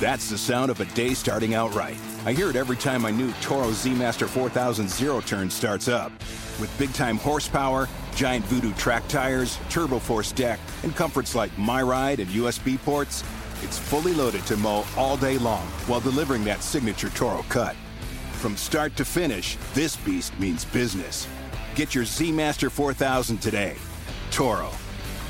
[0.00, 1.98] That's the sound of a day starting out right.
[2.24, 6.10] I hear it every time my new Toro Z Master 4000 zero turn starts up.
[6.58, 12.18] With big time horsepower, giant Voodoo track tires, turbo force deck, and comforts like MyRide
[12.18, 13.22] and USB ports,
[13.62, 17.76] it's fully loaded to mow all day long while delivering that signature Toro cut.
[18.32, 21.28] From start to finish, this beast means business.
[21.74, 23.76] Get your Z Master 4000 today.
[24.30, 24.70] Toro.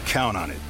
[0.06, 0.69] Count on it.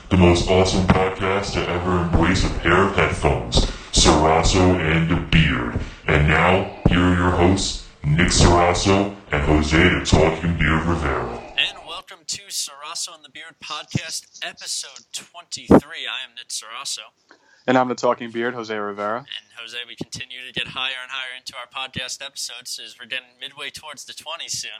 [0.11, 3.61] the most awesome podcast to ever embrace a pair of headphones,
[3.93, 5.79] Sarasso and the Beard.
[6.05, 11.41] And now, here are your hosts, Nick Sarasso and Jose the Talking Beard Rivera.
[11.57, 15.77] And welcome to Sarasso and the Beard podcast, episode 23.
[15.79, 17.07] I am Nick Sarasso.
[17.65, 19.19] And I'm the Talking Beard, Jose Rivera.
[19.19, 23.05] And Jose, we continue to get higher and higher into our podcast episodes as we're
[23.05, 24.71] getting midway towards the 20s soon.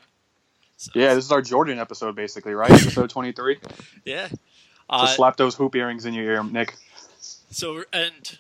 [0.76, 2.72] So yeah, this is our Jordan episode, basically, right?
[2.72, 3.60] episode 23.
[4.04, 4.28] Yeah.
[4.92, 6.76] Uh, so slap those hoop earrings in your ear, Nick.
[7.50, 8.40] So, and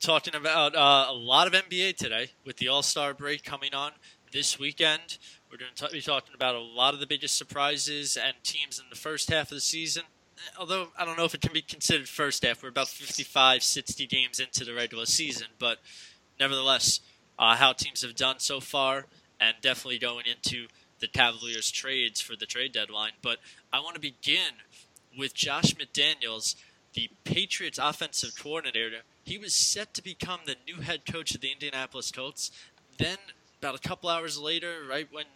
[0.00, 3.92] talking about uh, a lot of NBA today with the All Star break coming on
[4.32, 5.18] this weekend.
[5.50, 8.84] We're going to be talking about a lot of the biggest surprises and teams in
[8.90, 10.02] the first half of the season.
[10.58, 12.62] Although I don't know if it can be considered first half.
[12.62, 15.78] We're about 55, 60 games into the regular season, but
[16.38, 17.00] nevertheless,
[17.38, 19.06] uh, how teams have done so far,
[19.40, 20.66] and definitely going into
[21.00, 23.12] the Cavaliers trades for the trade deadline.
[23.22, 23.38] But
[23.72, 24.52] I want to begin
[25.18, 26.54] with Josh McDaniels,
[26.94, 29.00] the Patriots offensive coordinator.
[29.24, 32.50] He was set to become the new head coach of the Indianapolis Colts.
[32.96, 33.18] Then,
[33.60, 35.26] about a couple hours later, right when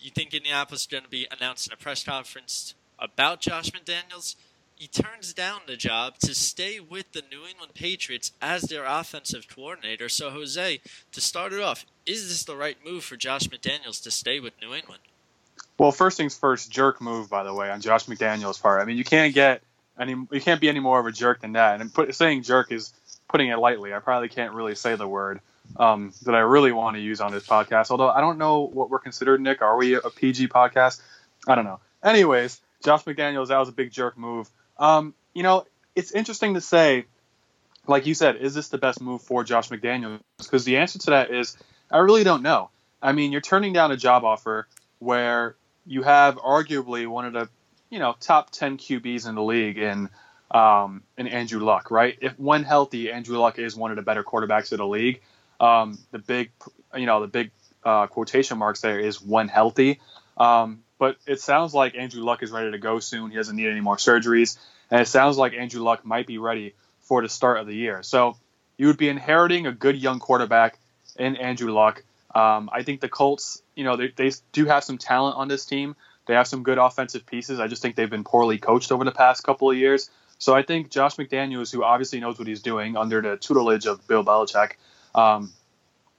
[0.00, 4.36] you think Indianapolis is going to be announcing a press conference about Josh McDaniels,
[4.74, 9.46] he turns down the job to stay with the New England Patriots as their offensive
[9.46, 10.08] coordinator.
[10.08, 10.80] So, Jose,
[11.12, 14.54] to start it off, is this the right move for Josh McDaniels to stay with
[14.62, 15.02] New England?
[15.80, 18.82] Well, first things first, jerk move by the way on Josh McDaniel's part.
[18.82, 19.62] I mean, you can't get
[19.98, 21.80] any, you can't be any more of a jerk than that.
[21.80, 22.92] And put, saying jerk is
[23.30, 23.94] putting it lightly.
[23.94, 25.40] I probably can't really say the word
[25.78, 27.90] um, that I really want to use on this podcast.
[27.90, 29.62] Although I don't know what we're considered, Nick.
[29.62, 31.00] Are we a PG podcast?
[31.48, 31.80] I don't know.
[32.04, 34.50] Anyways, Josh McDaniels, that was a big jerk move.
[34.78, 35.64] Um, you know,
[35.96, 37.06] it's interesting to say,
[37.86, 40.20] like you said, is this the best move for Josh McDaniels?
[40.36, 41.56] Because the answer to that is,
[41.90, 42.68] I really don't know.
[43.00, 44.68] I mean, you're turning down a job offer
[44.98, 45.56] where
[45.90, 47.48] you have arguably one of the
[47.90, 50.08] you know top 10 QBs in the league in
[50.52, 52.16] um, in Andrew Luck, right?
[52.20, 55.20] If when healthy, Andrew Luck is one of the better quarterbacks of the league.
[55.58, 56.52] Um, the big
[56.96, 57.50] you know the big
[57.84, 60.00] uh, quotation marks there is when healthy.
[60.36, 63.30] Um, but it sounds like Andrew Luck is ready to go soon.
[63.30, 64.58] He doesn't need any more surgeries,
[64.92, 68.04] and it sounds like Andrew Luck might be ready for the start of the year.
[68.04, 68.36] So
[68.78, 70.78] you would be inheriting a good young quarterback
[71.18, 72.04] in Andrew Luck.
[72.32, 75.64] Um, I think the Colts, you know, they, they do have some talent on this
[75.64, 75.96] team.
[76.26, 77.60] They have some good offensive pieces.
[77.60, 80.10] I just think they've been poorly coached over the past couple of years.
[80.36, 84.06] So I think Josh McDaniels, who obviously knows what he's doing under the tutelage of
[84.06, 84.72] Bill Belichick,
[85.14, 85.50] um,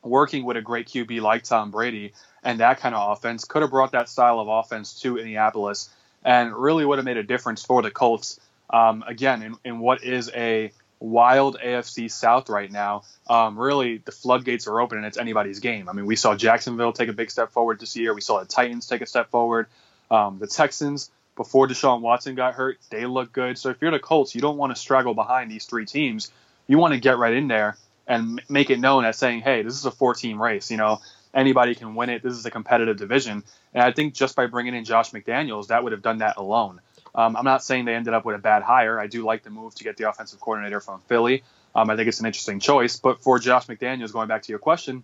[0.01, 2.13] working with a great QB like Tom Brady
[2.43, 5.91] and that kind of offense, could have brought that style of offense to Indianapolis
[6.25, 8.39] and really would have made a difference for the Colts.
[8.71, 14.11] Um, again, in, in what is a wild AFC South right now, um, really the
[14.11, 15.89] floodgates are open and it's anybody's game.
[15.89, 18.13] I mean, we saw Jacksonville take a big step forward this year.
[18.13, 19.67] We saw the Titans take a step forward.
[20.09, 23.57] Um, the Texans, before Deshaun Watson got hurt, they look good.
[23.57, 26.31] So if you're the Colts, you don't want to straggle behind these three teams.
[26.67, 29.73] You want to get right in there and make it known as saying, hey, this
[29.73, 30.69] is a four team race.
[30.69, 30.99] You know,
[31.33, 32.21] anybody can win it.
[32.21, 33.43] This is a competitive division.
[33.73, 36.81] And I think just by bringing in Josh McDaniels, that would have done that alone.
[37.13, 38.99] Um, I'm not saying they ended up with a bad hire.
[38.99, 41.43] I do like the move to get the offensive coordinator from Philly.
[41.75, 42.97] Um, I think it's an interesting choice.
[42.97, 45.03] But for Josh McDaniels, going back to your question,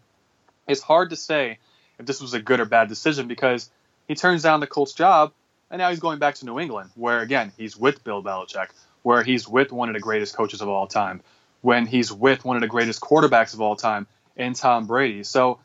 [0.67, 1.59] it's hard to say
[1.99, 3.69] if this was a good or bad decision because
[4.07, 5.33] he turns down the Colts job
[5.69, 8.69] and now he's going back to New England, where again he's with Bill Belichick,
[9.03, 11.21] where he's with one of the greatest coaches of all time,
[11.61, 15.23] when he's with one of the greatest quarterbacks of all time in Tom Brady.
[15.23, 15.59] So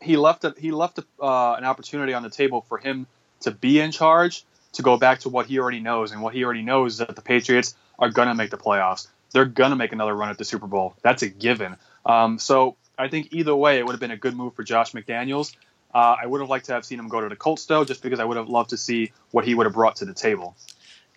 [0.00, 3.06] he left a, he left a, uh, an opportunity on the table for him
[3.40, 6.44] to be in charge to go back to what he already knows, and what he
[6.44, 9.08] already knows is that the Patriots are going to make the playoffs.
[9.32, 10.94] They're going to make another run at the Super Bowl.
[11.02, 11.76] That's a given.
[12.04, 14.92] Um, so I think either way, it would have been a good move for Josh
[14.92, 15.54] McDaniels.
[15.92, 18.02] Uh, I would have liked to have seen him go to the Colts, though, just
[18.02, 20.56] because I would have loved to see what he would have brought to the table.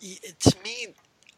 [0.02, 0.88] To me,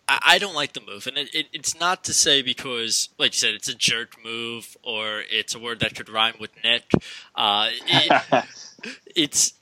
[0.08, 3.38] I, don't like the move, and it, it, it's not to say because, like you
[3.38, 6.92] said, it's a jerk move or it's a word that could rhyme with Nick.
[7.36, 8.46] Uh, it,
[9.16, 9.54] it's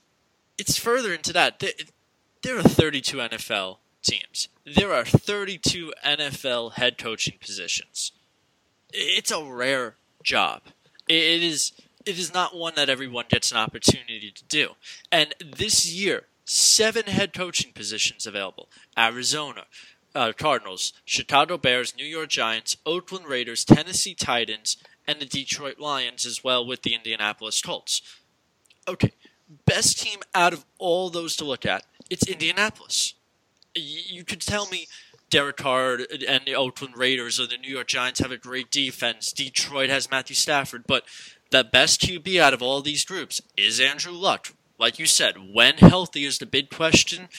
[0.58, 1.60] it's further into that.
[1.60, 1.72] There,
[2.44, 4.50] there are 32 NFL teams.
[4.66, 8.12] There are 32 NFL head coaching positions.
[8.94, 10.62] It's a rare job.
[11.08, 11.72] It is
[12.06, 14.72] it is not one that everyone gets an opportunity to do.
[15.12, 18.68] And this year, seven head coaching positions available.
[18.98, 19.66] Arizona,
[20.14, 26.26] uh, Cardinals, Chicago Bears, New York Giants, Oakland Raiders, Tennessee Titans, and the Detroit Lions,
[26.26, 28.02] as well with the Indianapolis Colts.
[28.88, 29.14] Okay,
[29.66, 33.14] best team out of all those to look at, it's Indianapolis.
[33.76, 34.88] You could tell me
[35.30, 39.32] Derek Carr and the Oakland Raiders or the New York Giants have a great defense.
[39.34, 41.06] Detroit has Matthew Stafford, but
[41.50, 44.54] the best QB out of all these groups is Andrew Luck.
[44.78, 47.30] Like you said, when healthy is the big question.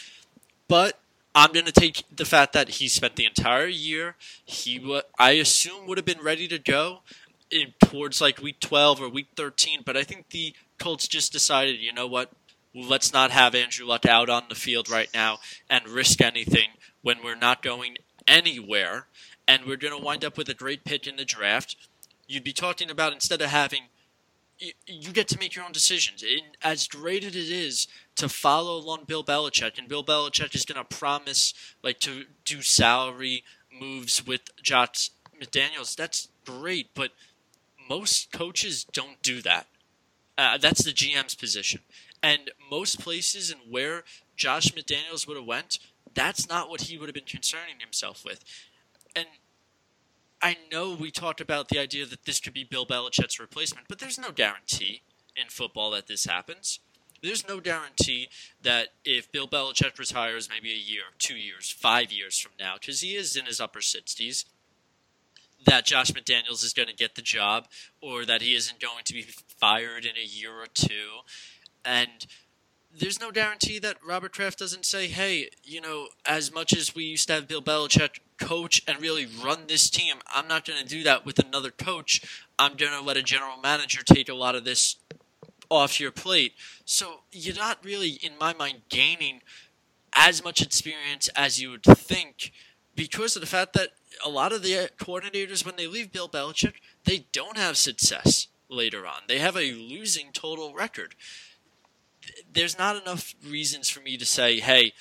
[0.66, 0.98] But
[1.34, 4.16] I'm going to take the fact that he spent the entire year.
[4.44, 7.00] He, I assume, would have been ready to go
[7.50, 9.80] in, towards like week 12 or week 13.
[9.84, 12.32] But I think the Colts just decided, you know what?
[12.74, 15.38] Let's not have Andrew Luck out on the field right now
[15.70, 16.70] and risk anything
[17.02, 19.06] when we're not going anywhere.
[19.46, 21.76] And we're going to wind up with a great pick in the draft.
[22.26, 23.82] You'd be talking about instead of having
[24.86, 26.22] you get to make your own decisions.
[26.22, 30.64] And as great as it is to follow along Bill Belichick, and Bill Belichick is
[30.64, 33.44] going to promise like to do salary
[33.78, 35.10] moves with Josh
[35.40, 36.88] McDaniels, that's great.
[36.94, 37.10] But
[37.88, 39.66] most coaches don't do that.
[40.36, 41.80] Uh, that's the GM's position,
[42.22, 44.02] and most places and where
[44.36, 45.78] Josh McDaniels would have went,
[46.14, 48.44] that's not what he would have been concerning himself with.
[49.14, 49.26] And
[50.42, 53.98] I know we talked about the idea that this could be Bill Belichick's replacement, but
[53.98, 55.02] there's no guarantee
[55.36, 56.80] in football that this happens.
[57.22, 58.28] There's no guarantee
[58.62, 63.00] that if Bill Belichick retires maybe a year, two years, five years from now, because
[63.00, 64.44] he is in his upper 60s,
[65.64, 67.68] that Josh McDaniels is going to get the job
[68.02, 71.22] or that he isn't going to be fired in a year or two.
[71.84, 72.26] And
[72.96, 77.04] there's no guarantee that Robert Kraft doesn't say, hey, you know, as much as we
[77.04, 80.86] used to have Bill Belichick coach and really run this team, I'm not going to
[80.86, 82.22] do that with another coach.
[82.58, 84.96] I'm going to let a general manager take a lot of this
[85.70, 86.54] off your plate.
[86.84, 89.40] So you're not really, in my mind, gaining
[90.14, 92.52] as much experience as you would think
[92.94, 93.90] because of the fact that
[94.24, 96.74] a lot of the coordinators, when they leave Bill Belichick,
[97.04, 99.22] they don't have success later on.
[99.28, 101.14] They have a losing total record
[102.52, 104.92] there's not enough reasons for me to say, hey,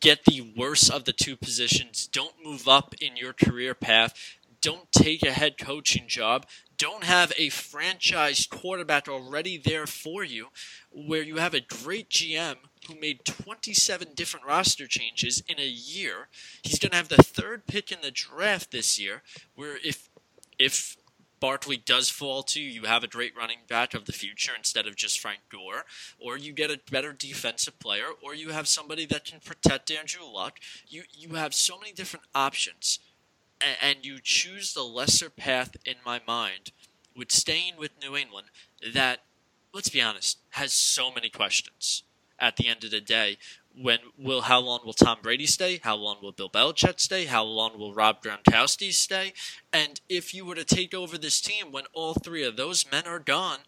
[0.00, 2.06] get the worst of the two positions.
[2.06, 4.14] Don't move up in your career path.
[4.60, 6.46] Don't take a head coaching job.
[6.76, 10.48] Don't have a franchise quarterback already there for you,
[10.90, 12.56] where you have a great GM
[12.88, 16.28] who made 27 different roster changes in a year.
[16.62, 19.22] He's going to have the third pick in the draft this year,
[19.54, 20.08] where if
[20.58, 20.96] if
[21.40, 24.94] Barkley does fall to, you have a great running back of the future instead of
[24.94, 25.84] just Frank Gore,
[26.18, 30.24] or you get a better defensive player, or you have somebody that can protect Andrew
[30.24, 30.60] Luck.
[30.86, 32.98] You you have so many different options,
[33.60, 36.72] and, and you choose the lesser path in my mind
[37.16, 38.48] with staying with New England
[38.94, 39.20] that,
[39.72, 42.02] let's be honest, has so many questions
[42.38, 43.38] at the end of the day
[43.76, 45.80] when will how long will Tom Brady stay?
[45.82, 47.26] How long will Bill Belichick stay?
[47.26, 49.32] How long will Rob Gronkowski stay?
[49.72, 53.06] And if you were to take over this team when all three of those men
[53.06, 53.60] are gone,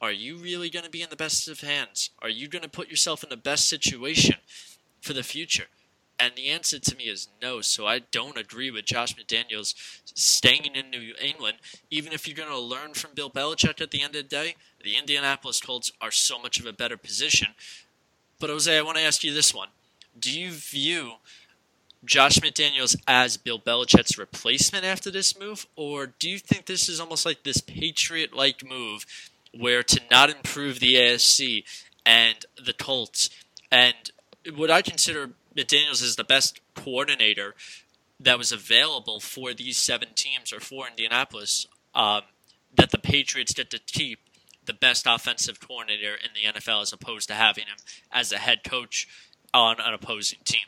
[0.00, 2.10] are you really going to be in the best of hands?
[2.22, 4.36] Are you going to put yourself in the best situation
[5.00, 5.66] for the future?
[6.20, 7.60] And the answer to me is no.
[7.60, 9.74] So I don't agree with Josh McDaniels
[10.14, 11.58] staying in New England,
[11.90, 14.56] even if you're going to learn from Bill Belichick at the end of the day.
[14.82, 17.48] The Indianapolis Colts are so much of a better position
[18.38, 19.68] but Jose, I want to ask you this one:
[20.18, 21.14] Do you view
[22.04, 27.00] Josh McDaniels as Bill Belichick's replacement after this move, or do you think this is
[27.00, 29.04] almost like this Patriot-like move,
[29.52, 31.64] where to not improve the AFC
[32.06, 33.30] and the Colts,
[33.70, 33.94] and
[34.54, 37.54] what I consider McDaniels is the best coordinator
[38.20, 42.22] that was available for these seven teams or for Indianapolis um,
[42.74, 44.20] that the Patriots get to keep
[44.68, 47.76] the best offensive coordinator in the NFL as opposed to having him
[48.12, 49.08] as a head coach
[49.52, 50.60] on an opposing team?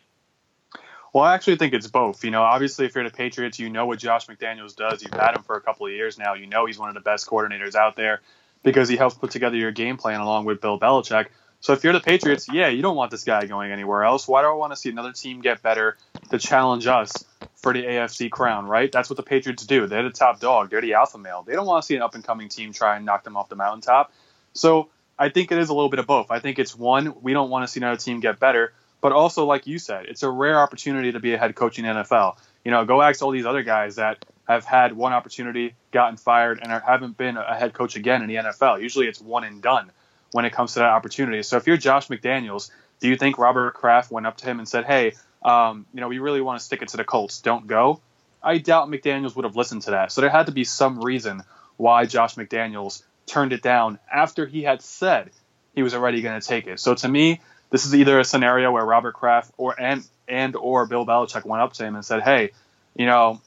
[1.12, 2.24] Well, I actually think it's both.
[2.24, 5.02] You know, obviously, if you're the Patriots, you know what Josh McDaniels does.
[5.02, 6.34] You've had him for a couple of years now.
[6.34, 8.20] You know he's one of the best coordinators out there
[8.62, 11.26] because he helps put together your game plan along with Bill Belichick.
[11.60, 14.26] So if you're the Patriots, yeah, you don't want this guy going anywhere else.
[14.26, 15.98] Why do I want to see another team get better
[16.30, 17.12] to challenge us
[17.56, 18.90] for the AFC crown, right?
[18.90, 19.86] That's what the Patriots do.
[19.86, 20.70] They're the top dog.
[20.70, 21.42] They're the alpha male.
[21.46, 23.50] They don't want to see an up and coming team try and knock them off
[23.50, 24.10] the mountaintop.
[24.54, 24.88] So
[25.18, 26.30] I think it is a little bit of both.
[26.30, 29.44] I think it's one, we don't want to see another team get better, But also,
[29.46, 32.36] like you said, it's a rare opportunity to be a head coach in NFL.
[32.64, 36.60] You know, go ask all these other guys that have had one opportunity, gotten fired,
[36.62, 38.82] and haven't been a head coach again in the NFL.
[38.82, 39.90] Usually it's one and done
[40.32, 41.42] when it comes to that opportunity.
[41.42, 42.70] So if you're Josh McDaniels,
[43.00, 46.08] do you think Robert Kraft went up to him and said, hey, um, you know,
[46.08, 48.00] we really want to stick it to the Colts, don't go?
[48.42, 50.12] I doubt McDaniels would have listened to that.
[50.12, 51.42] So there had to be some reason
[51.76, 55.30] why Josh McDaniels turned it down after he had said
[55.74, 56.80] he was already going to take it.
[56.80, 60.86] So to me, this is either a scenario where Robert Kraft or and and or
[60.86, 62.50] Bill Belichick went up to him and said, "Hey,
[62.96, 63.40] you know,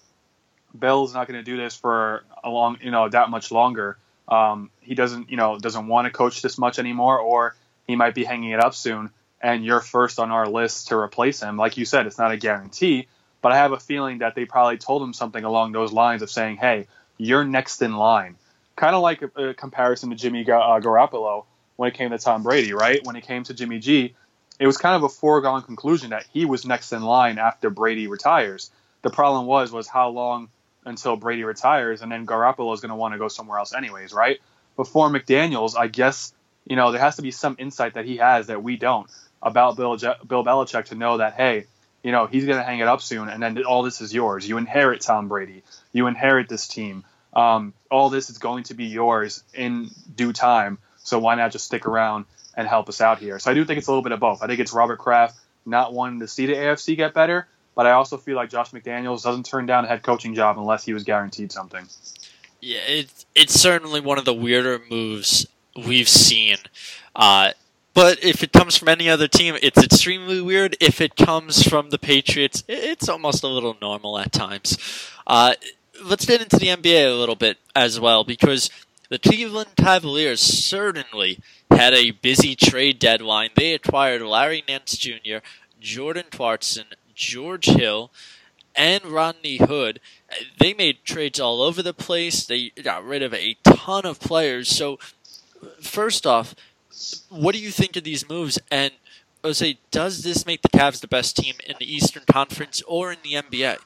[0.78, 3.98] Bill's not going to do this for a long, you know, that much longer.
[4.28, 7.56] Um, he doesn't, you know, doesn't want to coach this much anymore, or
[7.88, 9.10] he might be hanging it up soon.
[9.42, 11.58] And you're first on our list to replace him.
[11.58, 13.08] Like you said, it's not a guarantee,
[13.42, 16.32] but I have a feeling that they probably told him something along those lines of
[16.32, 16.88] saying, "Hey,
[17.18, 18.38] you're next in line."
[18.76, 22.42] Kind of like a, a, comparison to Jimmy uh, Garoppolo when it came to Tom
[22.44, 23.04] Brady, right?
[23.04, 24.16] When it came to Jimmy G,
[24.60, 28.08] it was kind of a foregone conclusion that he was next in line after Brady
[28.08, 28.72] retires.
[29.02, 30.48] The problem was was how long
[30.86, 34.14] until Brady retires, and then Garoppolo is going to want to go somewhere else anyways,
[34.14, 34.40] right?
[34.76, 36.34] Before McDaniel's, I guess
[36.66, 39.10] you know there has to be some insight that he has that we don't
[39.42, 41.66] about Bill Je- Bill Belichick to know that hey,
[42.04, 44.48] you know he's going to hang it up soon, and then all this is yours.
[44.48, 47.04] You inherit Tom Brady, you inherit this team.
[47.34, 50.78] Um, all this is going to be yours in due time.
[50.98, 52.26] So why not just stick around
[52.56, 53.40] and help us out here?
[53.40, 54.44] So I do think it's a little bit of both.
[54.44, 55.36] I think it's Robert Kraft
[55.66, 59.24] not wanting to see the AFC get better, but I also feel like Josh McDaniels
[59.24, 61.86] doesn't turn down a head coaching job unless he was guaranteed something.
[62.62, 66.58] Yeah, it's it's certainly one of the weirder moves we've seen.
[67.16, 67.52] Uh,
[67.94, 70.76] but if it comes from any other team, it's extremely weird.
[70.80, 74.78] If it comes from the Patriots, it's almost a little normal at times.
[75.28, 75.54] Uh,
[76.04, 78.70] let's get into the NBA a little bit as well, because
[79.10, 81.40] the Cleveland Cavaliers certainly
[81.70, 83.52] had a busy trade deadline.
[83.56, 85.38] They acquired Larry Nance Jr.,
[85.80, 88.12] Jordan Clarkson, George Hill,
[88.76, 90.00] and Rodney Hood.
[90.60, 92.46] They made trades all over the place.
[92.46, 94.70] They got rid of a ton of players.
[94.70, 95.00] So,
[95.82, 96.56] first off,
[97.30, 98.60] what do you think of these moves?
[98.72, 98.92] And
[99.44, 103.20] Jose, does this make the Cavs the best team in the Eastern Conference or in
[103.24, 103.78] the NBA?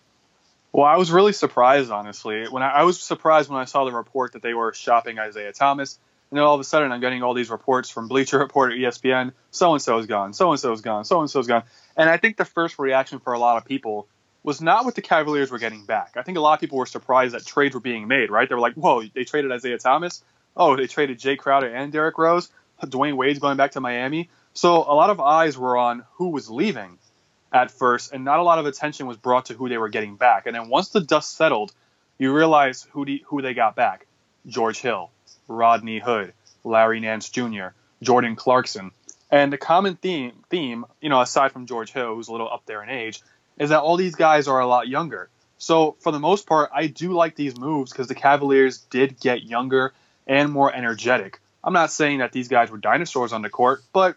[0.71, 2.45] Well, I was really surprised, honestly.
[2.47, 5.53] When I, I was surprised when I saw the report that they were shopping Isaiah
[5.53, 5.97] Thomas,
[6.29, 8.75] and then all of a sudden I'm getting all these reports from Bleacher Report or
[8.75, 9.31] ESPN.
[9.51, 10.33] So and so is gone.
[10.33, 11.05] So and so is gone.
[11.05, 11.63] So and so is gone.
[11.97, 14.07] And I think the first reaction for a lot of people
[14.43, 16.13] was not what the Cavaliers were getting back.
[16.15, 18.29] I think a lot of people were surprised that trades were being made.
[18.29, 18.47] Right?
[18.47, 20.23] They were like, "Whoa, they traded Isaiah Thomas.
[20.55, 22.49] Oh, they traded Jae Crowder and Derrick Rose.
[22.81, 26.49] Dwyane Wade's going back to Miami." So a lot of eyes were on who was
[26.49, 26.97] leaving
[27.51, 30.15] at first, and not a lot of attention was brought to who they were getting
[30.15, 30.45] back.
[30.45, 31.73] And then once the dust settled,
[32.17, 34.05] you realize who the, who they got back:
[34.45, 35.09] George Hill,
[35.47, 37.67] Rodney Hood, Larry Nance Jr.,
[38.01, 38.91] Jordan Clarkson.
[39.29, 42.65] And the common theme, theme, you know, aside from George Hill, who's a little up
[42.65, 43.21] there in age,
[43.57, 45.29] is that all these guys are a lot younger.
[45.57, 49.43] So for the most part, I do like these moves because the Cavaliers did get
[49.43, 49.93] younger
[50.27, 51.39] and more energetic.
[51.63, 54.15] I'm not saying that these guys were dinosaurs on the court, but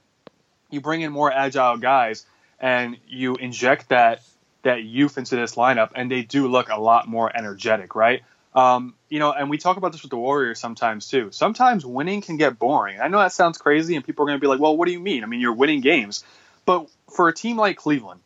[0.70, 2.26] you bring in more agile guys
[2.60, 4.22] and you inject that
[4.62, 8.22] that youth into this lineup, and they do look a lot more energetic, right?
[8.54, 11.30] Um, you know, and we talk about this with the Warriors sometimes too.
[11.30, 13.00] Sometimes winning can get boring.
[13.00, 14.92] I know that sounds crazy, and people are going to be like, "Well, what do
[14.92, 15.22] you mean?
[15.22, 16.24] I mean, you're winning games."
[16.64, 18.20] But for a team like Cleveland,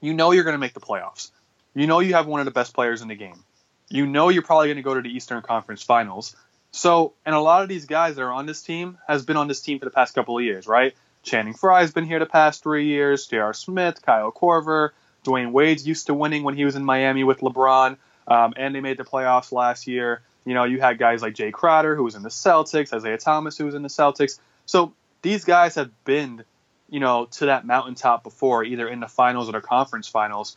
[0.00, 1.30] you know you're going to make the playoffs.
[1.74, 3.44] You know you have one of the best players in the game.
[3.88, 6.36] You know you're probably going to go to the Eastern Conference Finals.
[6.72, 9.46] So, and a lot of these guys that are on this team has been on
[9.46, 10.94] this team for the past couple of years, right?
[11.22, 13.28] Channing Frye's been here the past three years.
[13.28, 13.54] J.R.
[13.54, 14.90] Smith, Kyle Korver,
[15.24, 17.96] Dwyane Wade's used to winning when he was in Miami with LeBron,
[18.26, 20.22] um, and they made the playoffs last year.
[20.44, 23.56] You know, you had guys like Jae Crowder, who was in the Celtics, Isaiah Thomas,
[23.56, 24.38] who was in the Celtics.
[24.66, 26.44] So these guys have been,
[26.90, 30.56] you know, to that mountaintop before, either in the finals or the conference finals.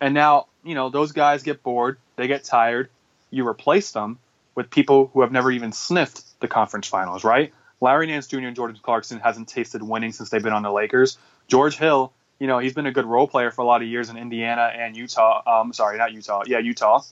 [0.00, 2.90] And now, you know, those guys get bored, they get tired.
[3.30, 4.18] You replace them
[4.54, 7.52] with people who have never even sniffed the conference finals, right?
[7.80, 8.38] Larry Nance Jr.
[8.38, 11.18] and Jordan Clarkson hasn't tasted winning since they've been on the Lakers.
[11.48, 14.10] George Hill, you know, he's been a good role player for a lot of years
[14.10, 15.42] in Indiana and Utah.
[15.46, 16.42] Um, sorry, not Utah.
[16.46, 17.02] Yeah, Utah.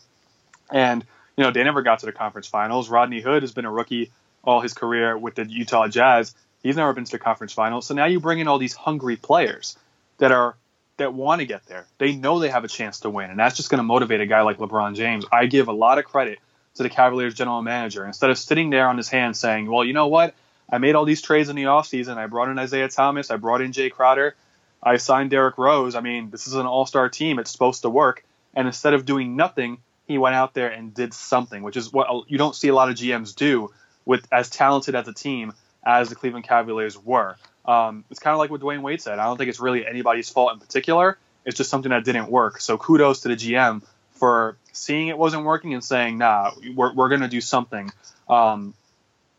[0.71, 1.05] And
[1.37, 2.91] you know, they never got to the conference finals.
[2.91, 4.11] Rodney Hood has been a rookie
[4.45, 6.35] all his career with the Utah Jazz.
[6.63, 7.87] He's never been to the conference finals.
[7.87, 9.77] So now you bring in all these hungry players
[10.19, 10.57] that are
[10.99, 11.87] that want to get there.
[11.99, 14.27] They know they have a chance to win, and that's just going to motivate a
[14.27, 15.25] guy like LeBron James.
[15.33, 16.39] I give a lot of credit
[16.75, 18.05] to the Cavaliers general manager.
[18.05, 20.35] Instead of sitting there on his hands saying, "Well, you know what?
[20.71, 22.17] I made all these trades in the offseason.
[22.17, 23.31] I brought in Isaiah Thomas.
[23.31, 24.35] I brought in Jae Crowder.
[24.83, 25.95] I signed Derrick Rose.
[25.95, 27.39] I mean, this is an all star team.
[27.39, 28.25] It's supposed to work.
[28.55, 32.31] And instead of doing nothing, he went out there and did something, which is what
[32.31, 33.71] you don't see a lot of GMs do
[34.05, 35.53] with as talented as a team
[35.85, 37.37] as the Cleveland Cavaliers were.
[37.65, 39.19] Um, it's kind of like what Dwyane Wade said.
[39.19, 41.17] I don't think it's really anybody's fault in particular.
[41.45, 42.61] It's just something that didn't work.
[42.61, 43.83] So kudos to the GM
[44.15, 47.91] for seeing it wasn't working and saying, nah, we're, we're going to do something,
[48.29, 48.75] um,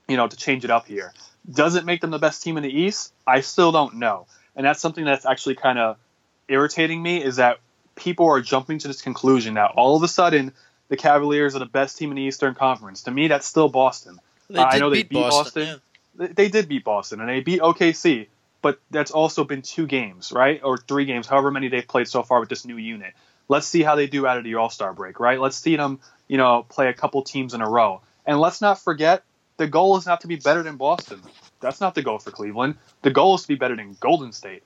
[0.08, 1.14] you know, to change it up here.
[1.50, 3.14] Does it make them the best team in the East?
[3.28, 4.28] I still don't know.
[4.56, 5.98] And that's something that's actually kind of
[6.48, 7.60] irritating me is that
[7.96, 10.52] people are jumping to this conclusion that all of a sudden
[10.90, 13.04] the Cavaliers are the best team in the Eastern Conference.
[13.04, 14.20] To me, that's still Boston.
[14.50, 15.82] They Uh, I know they beat beat Boston, Boston.
[16.16, 18.28] They- They did beat Boston and they beat OKC,
[18.62, 20.62] but that's also been two games, right?
[20.64, 23.14] Or three games, however many they've played so far with this new unit.
[23.50, 25.40] Let's see how they do out of the All Star break, right?
[25.40, 28.02] Let's see them, you know, play a couple teams in a row.
[28.26, 29.24] And let's not forget
[29.58, 31.22] the goal is not to be better than Boston.
[31.60, 32.76] That's not the goal for Cleveland.
[33.02, 34.64] The goal is to be better than Golden State.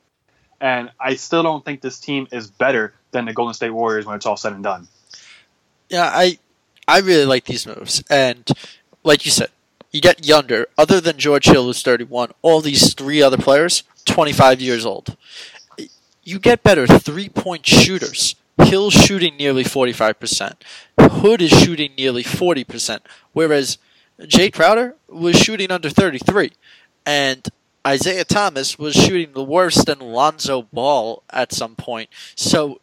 [0.59, 4.15] And I still don't think this team is better than the Golden State Warriors when
[4.15, 4.87] it's all said and done.
[5.89, 6.39] Yeah, I
[6.87, 8.49] I really like these moves, and
[9.03, 9.49] like you said,
[9.91, 10.67] you get younger.
[10.77, 15.15] Other than George Hill, who's 31, all these three other players, 25 years old.
[16.23, 18.35] You get better three-point shooters.
[18.61, 20.55] Hill shooting nearly 45%.
[20.99, 22.99] Hood is shooting nearly 40%,
[23.31, 23.77] whereas
[24.19, 26.51] Jae Crowder was shooting under 33,
[27.05, 27.47] and
[27.85, 32.09] Isaiah Thomas was shooting the worse than Lonzo Ball at some point.
[32.35, 32.81] So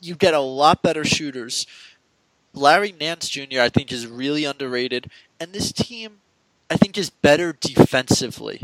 [0.00, 1.66] you get a lot better shooters.
[2.52, 3.60] Larry Nance Jr.
[3.60, 6.18] I think is really underrated, and this team
[6.70, 8.62] I think is better defensively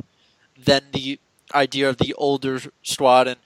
[0.57, 1.19] than the
[1.55, 3.29] idea of the older squad.
[3.29, 3.41] And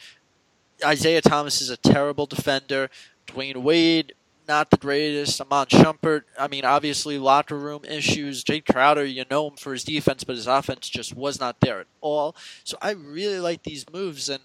[0.85, 2.91] Isaiah Thomas is a terrible defender.
[3.27, 4.15] Dwyane Wade,
[4.47, 5.41] not the greatest.
[5.41, 8.45] Iman Shumpert, I mean, obviously locker room issues.
[8.45, 11.81] Jake Crowder, you know him for his defense, but his offense just was not there
[11.81, 12.37] at all.
[12.63, 14.43] So I really like these moves, and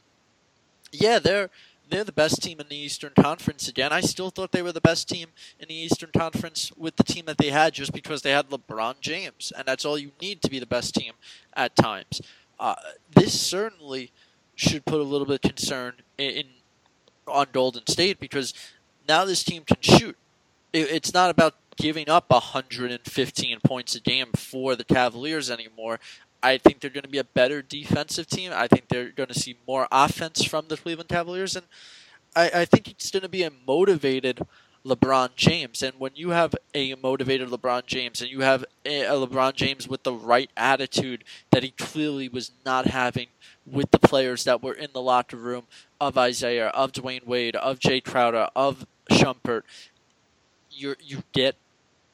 [0.91, 1.50] yeah, they're
[1.89, 3.91] they're the best team in the Eastern Conference again.
[3.91, 5.29] I still thought they were the best team
[5.60, 9.00] in the Eastern Conference with the team that they had just because they had LeBron
[9.01, 11.13] James, and that's all you need to be the best team
[11.56, 12.22] at times.
[12.60, 12.75] Uh,
[13.10, 14.12] this certainly
[14.56, 16.46] should put a little bit of concern in, in
[17.25, 18.53] on Golden State because
[19.10, 20.16] now this team can shoot.
[20.72, 26.00] It, it's not about giving up 115 points a game for the Cavaliers anymore.
[26.41, 28.52] I think they're going to be a better defensive team.
[28.54, 31.65] I think they're going to see more offense from the Cleveland Cavaliers, and
[32.36, 34.45] I, I think it's going to be a motivated
[34.86, 35.84] LeBron James.
[35.84, 39.88] And when you have a motivated LeBron James, and you have a, a LeBron James
[39.88, 43.28] with the right attitude that he clearly was not having
[43.65, 45.63] with the players that were in the locker room
[46.00, 49.63] of Isaiah, of Dwyane Wade, of Jae Crowder, of Shumpert,
[50.72, 51.56] you you get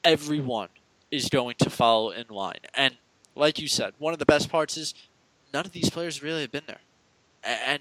[0.04, 0.68] everyone
[1.10, 2.60] is going to follow in line.
[2.74, 2.96] And
[3.34, 4.94] like you said, one of the best parts is
[5.52, 6.80] none of these players really have been there,
[7.44, 7.80] and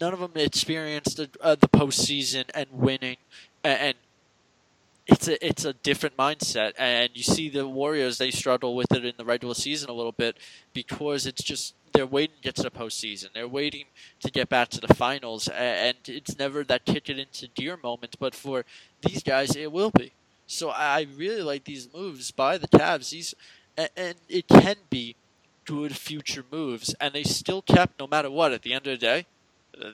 [0.00, 3.16] none of them experienced the, uh, the postseason and winning,
[3.62, 3.94] and
[5.06, 6.72] it's a it's a different mindset.
[6.78, 10.12] And you see the Warriors; they struggle with it in the regular season a little
[10.12, 10.36] bit
[10.72, 13.32] because it's just they're waiting to get to the postseason.
[13.32, 13.86] They're waiting
[14.20, 18.16] to get back to the finals, and it's never that kick it into gear moment.
[18.18, 18.64] But for
[19.02, 20.12] these guys, it will be.
[20.46, 23.10] So I really like these moves by the Cavs.
[23.10, 23.34] These
[23.76, 25.16] and it can be
[25.64, 29.06] good future moves, and they still kept, no matter what, at the end of the
[29.06, 29.26] day,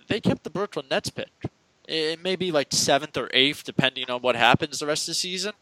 [0.09, 1.51] they kept the Brooklyn Nets pick.
[1.91, 5.15] It may be like seventh or eighth, depending on what happens the rest of the
[5.15, 5.53] season,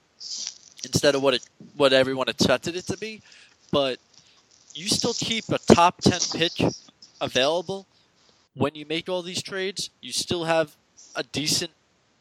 [0.84, 3.22] instead of what it what everyone expected it to be.
[3.72, 3.98] But
[4.74, 6.52] you still keep a top ten pick
[7.18, 7.86] available
[8.54, 9.88] when you make all these trades.
[10.02, 10.76] You still have
[11.16, 11.70] a decent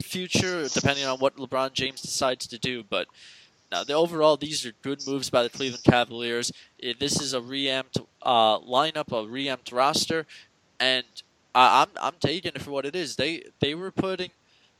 [0.01, 2.83] future, depending on what LeBron James decides to do.
[2.89, 3.07] But
[3.73, 6.53] now, the overall, these are good moves by the Cleveland Cavaliers.
[6.81, 10.25] This is a reamped uh, lineup, a reamped roster,
[10.79, 11.03] and
[11.53, 13.15] I, I'm I'm taking it for what it is.
[13.15, 14.31] They they were putting,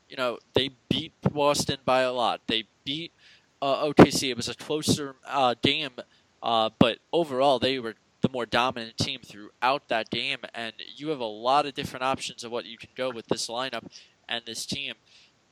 [0.10, 2.42] you know, they beat Boston by a lot.
[2.48, 3.12] They beat
[3.62, 4.30] uh, OKC.
[4.30, 5.92] It was a closer uh, game,
[6.42, 10.40] uh, but overall, they were the more dominant team throughout that game.
[10.54, 13.48] And you have a lot of different options of what you can go with this
[13.48, 13.88] lineup
[14.28, 14.96] and this team.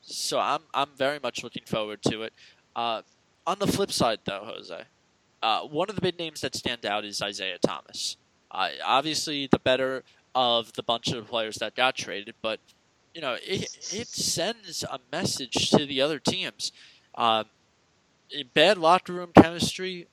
[0.01, 2.33] So I'm I'm very much looking forward to it.
[2.75, 3.01] Uh,
[3.47, 4.83] on the flip side, though, Jose,
[5.41, 8.17] uh, one of the big names that stand out is Isaiah Thomas.
[8.51, 10.03] Obviously, the better
[10.35, 12.59] of the bunch of players that got traded, but
[13.13, 16.71] you know it it sends a message to the other teams.
[17.15, 17.45] Um,
[18.53, 20.07] bad locker room chemistry,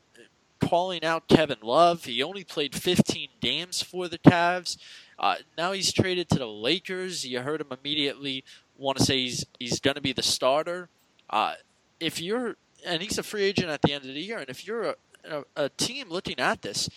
[0.61, 2.05] calling out Kevin Love.
[2.05, 4.77] He only played 15 games for the Cavs.
[5.19, 7.27] Uh, now he's traded to the Lakers.
[7.27, 8.45] You heard him immediately
[8.79, 10.89] want to say he's he's going to be the starter.
[11.29, 11.55] Uh,
[11.99, 14.39] if you're and he's a free agent at the end of the year.
[14.39, 14.95] And if you're a,
[15.29, 16.89] a, a team looking at this,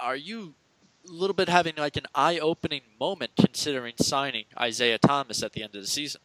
[0.00, 0.54] are you
[1.12, 5.82] little bit having like an eye-opening moment considering signing Isaiah Thomas at the end of
[5.82, 6.20] the season?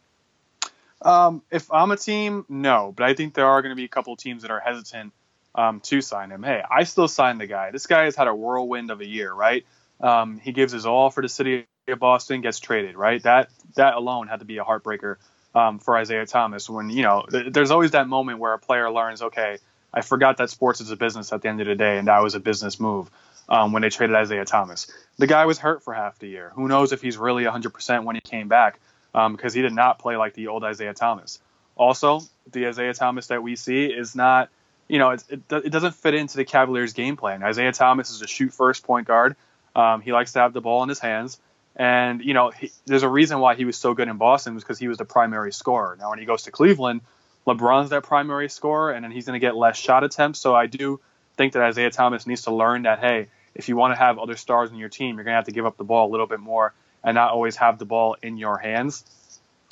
[1.02, 3.88] Um, if I'm a team, no, but I think there are going to be a
[3.88, 5.12] couple teams that are hesitant
[5.54, 6.42] um, to sign him.
[6.42, 7.70] Hey, I still sign the guy.
[7.70, 9.64] This guy has had a whirlwind of a year, right?
[10.00, 13.22] Um, he gives his all for the city of Boston, gets traded, right?
[13.22, 15.16] That that alone had to be a heartbreaker
[15.54, 16.68] um, for Isaiah Thomas.
[16.68, 19.58] When you know, th- there's always that moment where a player learns, okay,
[19.92, 22.22] I forgot that sports is a business at the end of the day, and that
[22.22, 23.10] was a business move.
[23.50, 24.86] Um, when they traded Isaiah Thomas,
[25.18, 26.52] the guy was hurt for half the year.
[26.54, 28.78] Who knows if he's really 100% when he came back?
[29.12, 31.40] Because um, he did not play like the old Isaiah Thomas.
[31.76, 32.20] Also,
[32.52, 34.50] the Isaiah Thomas that we see is not,
[34.86, 37.42] you know, it, it, it doesn't fit into the Cavaliers' game plan.
[37.42, 39.34] Isaiah Thomas is a shoot first point guard.
[39.74, 41.40] Um, he likes to have the ball in his hands.
[41.74, 44.62] And, you know, he, there's a reason why he was so good in Boston was
[44.62, 45.96] because he was the primary scorer.
[45.98, 47.00] Now, when he goes to Cleveland,
[47.46, 50.38] LeBron's that primary scorer, and then he's going to get less shot attempts.
[50.38, 51.00] So I do
[51.36, 54.36] think that Isaiah Thomas needs to learn that, hey, if you want to have other
[54.36, 56.26] stars in your team, you're going to have to give up the ball a little
[56.26, 59.04] bit more and not always have the ball in your hands.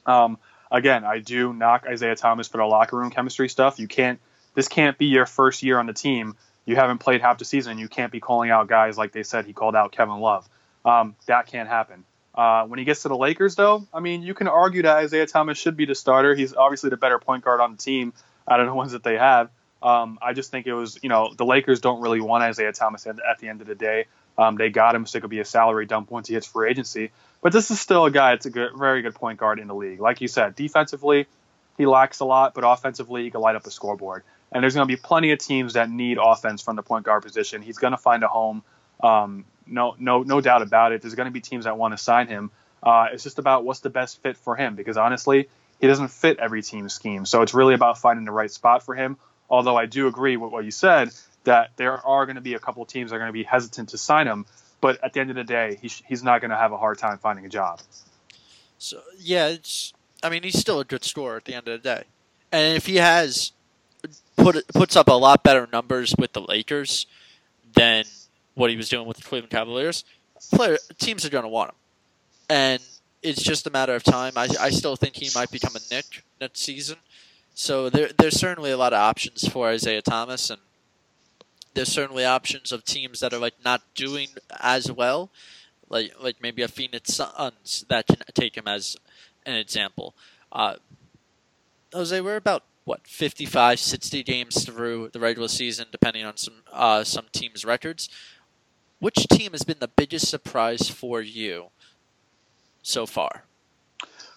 [0.06, 0.38] Um,
[0.70, 3.78] again, I do knock Isaiah Thomas for the locker room chemistry stuff.
[3.78, 4.18] You can't,
[4.54, 6.36] this can't be your first year on the team.
[6.64, 7.78] You haven't played half the season.
[7.78, 10.48] You can't be calling out guys like they said he called out Kevin Love.
[10.84, 12.04] Um, that can't happen.
[12.34, 15.26] Uh, when he gets to the Lakers, though, I mean, you can argue that Isaiah
[15.26, 16.34] Thomas should be the starter.
[16.34, 18.12] He's obviously the better point guard on the team
[18.48, 19.50] out of the ones that they have.
[19.82, 23.06] Um, I just think it was, you know, the Lakers don't really want Isaiah Thomas
[23.06, 24.06] at, at the end of the day.
[24.36, 26.70] Um, they got him, so it could be a salary dump once he hits free
[26.70, 27.10] agency.
[27.40, 29.74] But this is still a guy that's a good, very good point guard in the
[29.74, 30.00] league.
[30.00, 31.26] Like you said, defensively,
[31.76, 34.24] he lacks a lot, but offensively, he can light up the scoreboard.
[34.50, 37.22] And there's going to be plenty of teams that need offense from the point guard
[37.22, 37.62] position.
[37.62, 38.62] He's going to find a home.
[39.00, 41.02] Um, no, no, no doubt about it.
[41.02, 42.50] There's going to be teams that want to sign him.
[42.82, 45.48] Uh, it's just about what's the best fit for him because honestly,
[45.80, 47.26] he doesn't fit every team's scheme.
[47.26, 49.16] So it's really about finding the right spot for him.
[49.50, 51.10] Although I do agree with what you said
[51.44, 53.90] that there are going to be a couple teams that are going to be hesitant
[53.90, 54.44] to sign him.
[54.80, 56.98] But at the end of the day, he, he's not going to have a hard
[56.98, 57.80] time finding a job.
[58.78, 59.92] So yeah, it's.
[60.22, 62.04] I mean, he's still a good scorer at the end of the day,
[62.52, 63.52] and if he has
[64.36, 67.06] put puts up a lot better numbers with the Lakers
[67.74, 68.04] than
[68.54, 70.04] what he was doing with the Cleveland Cavaliers,
[70.52, 71.76] player teams are going to want him,
[72.50, 72.82] and
[73.22, 74.32] it's just a matter of time.
[74.36, 76.96] I, I still think he might become a Knick next season.
[77.58, 80.60] So there, there's certainly a lot of options for Isaiah Thomas, and
[81.74, 84.28] there's certainly options of teams that are like not doing
[84.60, 85.28] as well,
[85.88, 88.96] like like maybe a Phoenix Suns that can take him as
[89.44, 90.14] an example.
[90.52, 90.76] Uh,
[91.92, 97.02] Jose, we're about what 55, 60 games through the regular season, depending on some uh,
[97.02, 98.08] some teams' records.
[99.00, 101.70] Which team has been the biggest surprise for you
[102.82, 103.42] so far?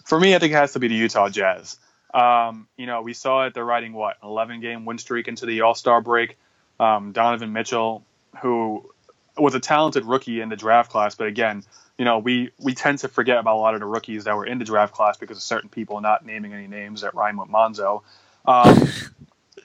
[0.06, 1.78] For me, I think it has to be the Utah Jazz.
[2.14, 3.54] Um, you know, we saw it.
[3.54, 6.38] They're riding what 11 game win streak into the All Star break.
[6.80, 8.04] Um, Donovan Mitchell,
[8.42, 8.92] who
[9.38, 11.64] was a talented rookie in the draft class, but again,
[11.98, 14.46] you know, we we tend to forget about a lot of the rookies that were
[14.46, 17.50] in the draft class because of certain people not naming any names that rhyme with
[17.50, 18.02] Monzo.
[18.46, 18.88] Um,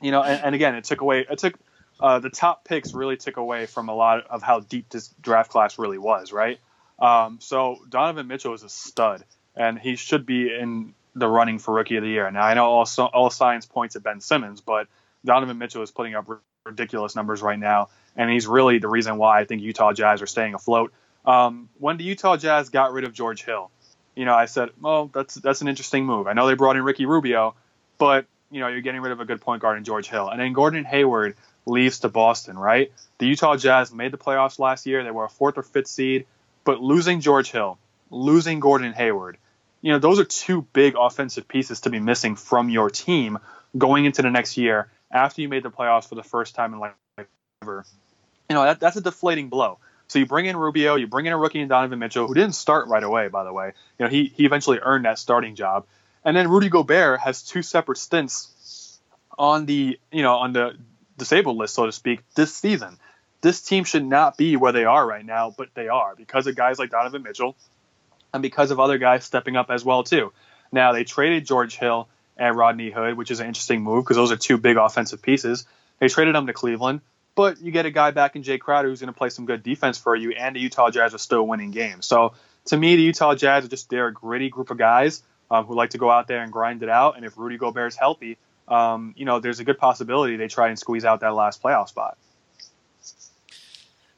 [0.03, 1.55] you know, and, and, again, it took away it took
[1.99, 5.51] uh, the top picks really took away from a lot of how deep this draft
[5.51, 6.61] class really was, right?
[6.99, 11.75] Um, so Donovan Mitchell is a stud, and he should be in the running for
[11.75, 12.31] Rookie of the Year.
[12.31, 14.87] Now I know all all signs points at Ben Simmons, but
[15.25, 16.29] Donovan Mitchell is putting up
[16.65, 20.27] ridiculous numbers right now, and he's really the reason why I think Utah Jazz are
[20.27, 20.93] staying afloat.
[21.25, 23.71] Um, when the Utah Jazz got rid of George Hill,
[24.15, 26.27] you know, I said, well, that's that's an interesting move.
[26.27, 27.55] I know they brought in Ricky Rubio,
[27.99, 30.39] but you know, you're getting rid of a good point guard in George Hill, and
[30.39, 32.93] then Gordon Hayward leaves to Boston, right?
[33.19, 35.03] The Utah Jazz made the playoffs last year.
[35.03, 36.27] They were a fourth or fifth seed,
[36.65, 37.79] but losing George Hill,
[38.11, 39.39] losing Gordon Hayward,
[39.87, 43.39] you know, those are two big offensive pieces to be missing from your team
[43.79, 46.81] going into the next year after you made the playoffs for the first time in
[46.81, 46.97] like
[47.63, 47.85] ever.
[48.51, 49.79] You know, that, that's a deflating blow.
[50.09, 52.57] So you bring in Rubio, you bring in a rookie in Donovan Mitchell, who didn't
[52.57, 53.75] start right away, by the way.
[53.97, 55.87] You know, he, he eventually earned that starting job.
[56.25, 58.99] And then Rudy Gobert has two separate stints
[59.39, 60.77] on the, you know, on the
[61.17, 62.99] disabled list, so to speak, this season.
[63.41, 66.57] This team should not be where they are right now, but they are because of
[66.57, 67.55] guys like Donovan Mitchell
[68.37, 70.33] and because of other guys stepping up as well too.
[70.71, 74.31] Now they traded George Hill and Rodney Hood, which is an interesting move because those
[74.31, 75.67] are two big offensive pieces.
[75.99, 77.01] They traded them to Cleveland,
[77.35, 79.63] but you get a guy back in Jae Crowder who's going to play some good
[79.63, 82.07] defense for you, and the Utah Jazz are still winning games.
[82.07, 82.35] So
[82.67, 85.75] to me, the Utah Jazz are just they're a gritty group of guys um, who
[85.75, 87.17] like to go out there and grind it out.
[87.17, 88.37] And if Rudy Gobert is healthy,
[88.69, 91.89] um, you know, there's a good possibility they try and squeeze out that last playoff
[91.89, 92.19] spot.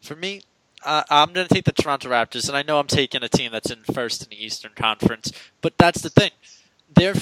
[0.03, 0.43] For me,
[0.85, 3.53] uh, I'm going to take the Toronto Raptors, and I know I'm taking a team
[3.53, 6.31] that's in first in the Eastern Conference, but that's the thing.
[6.93, 7.15] They're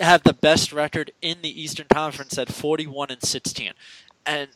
[0.00, 3.72] have the best record in the Eastern Conference at 41 and 16.
[4.24, 4.48] And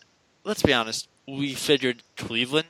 [0.44, 2.68] let's be honest, we figured Cleveland,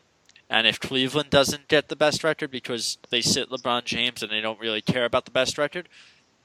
[0.49, 4.41] and if Cleveland doesn't get the best record because they sit LeBron James and they
[4.41, 5.89] don't really care about the best record,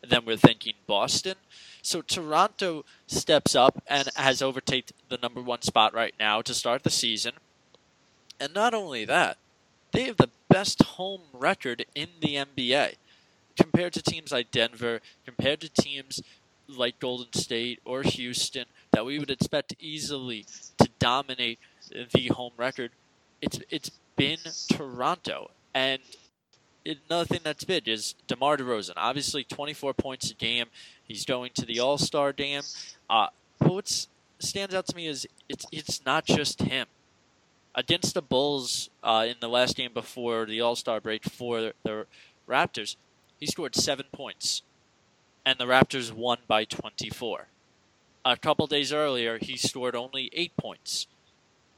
[0.08, 1.36] then we're thinking Boston.
[1.82, 6.84] So Toronto steps up and has overtaken the number one spot right now to start
[6.84, 7.34] the season.
[8.40, 9.38] And not only that,
[9.92, 12.96] they have the best home record in the NBA
[13.58, 16.22] compared to teams like Denver, compared to teams
[16.68, 20.46] like Golden State or Houston that we would expect easily
[20.78, 21.60] to dominate
[22.14, 22.92] the home record.
[23.42, 24.40] It's it's been
[24.72, 26.02] Toronto, and
[26.86, 28.94] another thing that's big is DeMar DeRozan.
[28.98, 30.68] Obviously, 24 points a game.
[31.04, 32.62] He's going to the All Star game.
[33.10, 33.28] Uh,
[33.60, 34.08] but what
[34.40, 36.88] stands out to me is it's it's not just him.
[37.76, 42.06] Against the Bulls uh, in the last game before the All Star break for the
[42.48, 42.96] Raptors,
[43.40, 44.64] he scored seven points,
[45.46, 47.48] and the Raptors won by 24.
[48.26, 51.08] A couple days earlier, he scored only eight points,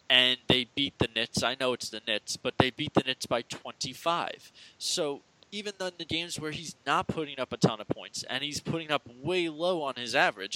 [0.10, 1.44] and they beat the Nets.
[1.44, 4.52] I know it's the Nets, but they beat the Nets by 25.
[4.78, 8.44] So even in the games where he's not putting up a ton of points and
[8.44, 10.56] he's putting up way low on his average,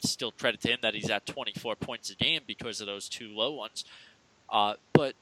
[0.00, 3.28] still credit to him that he's at 24 points a game because of those two
[3.28, 3.84] low ones.
[4.50, 5.14] Uh, but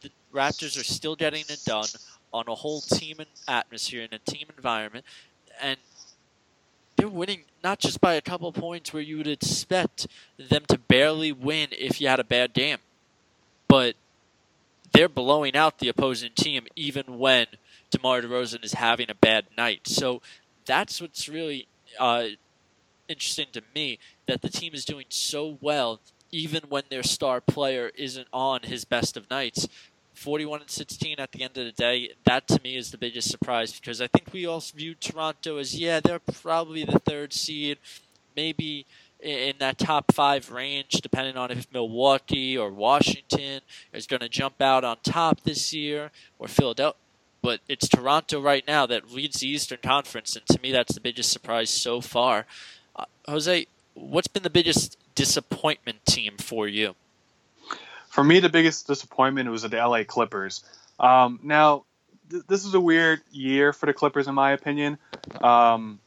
[0.00, 1.88] the Raptors are still getting it done
[2.32, 5.04] on a whole team atmosphere and a team environment,
[5.60, 5.78] and
[6.96, 10.06] they're winning not just by a couple points where you would expect
[10.38, 12.78] them to barely win if you had a bad game,
[13.68, 13.94] but
[14.92, 17.46] they're blowing out the opposing team even when
[17.90, 19.86] DeMar DeRozan is having a bad night.
[19.88, 20.20] So
[20.66, 21.66] that's what's really
[21.98, 22.26] uh,
[23.08, 26.00] interesting to me that the team is doing so well
[26.32, 29.68] even when their star player isn't on his best of nights.
[30.14, 33.30] 41 and 16 at the end of the day, that to me is the biggest
[33.30, 37.78] surprise because I think we all view Toronto as, yeah, they're probably the third seed,
[38.36, 38.86] maybe
[39.22, 43.60] in that top five range, depending on if Milwaukee or Washington
[43.92, 46.96] is going to jump out on top this year or Philadelphia.
[47.42, 51.00] But it's Toronto right now that leads the Eastern Conference, and to me, that's the
[51.00, 52.44] biggest surprise so far.
[52.94, 53.66] Uh, Jose,
[54.00, 56.94] what's been the biggest disappointment team for you?
[58.08, 60.64] For me, the biggest disappointment was the LA Clippers.
[60.98, 61.84] Um, now,
[62.30, 64.98] th- this is a weird year for the Clippers, in my opinion.
[65.40, 66.00] Um,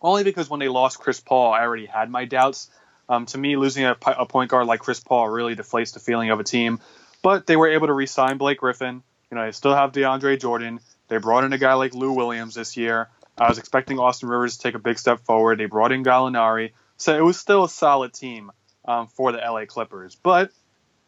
[0.00, 2.70] only because when they lost Chris Paul, I already had my doubts.
[3.08, 6.30] Um, to me, losing a, a, point guard like Chris Paul really deflates the feeling
[6.30, 6.80] of a team.
[7.22, 9.02] But they were able to re-sign Blake Griffin.
[9.30, 10.80] You know, they still have DeAndre Jordan.
[11.08, 13.08] They brought in a guy like Lou Williams this year.
[13.38, 15.58] I was expecting Austin Rivers to take a big step forward.
[15.58, 16.72] They brought in Gallinari.
[17.02, 18.52] So it was still a solid team
[18.84, 20.14] um, for the LA Clippers.
[20.14, 20.52] But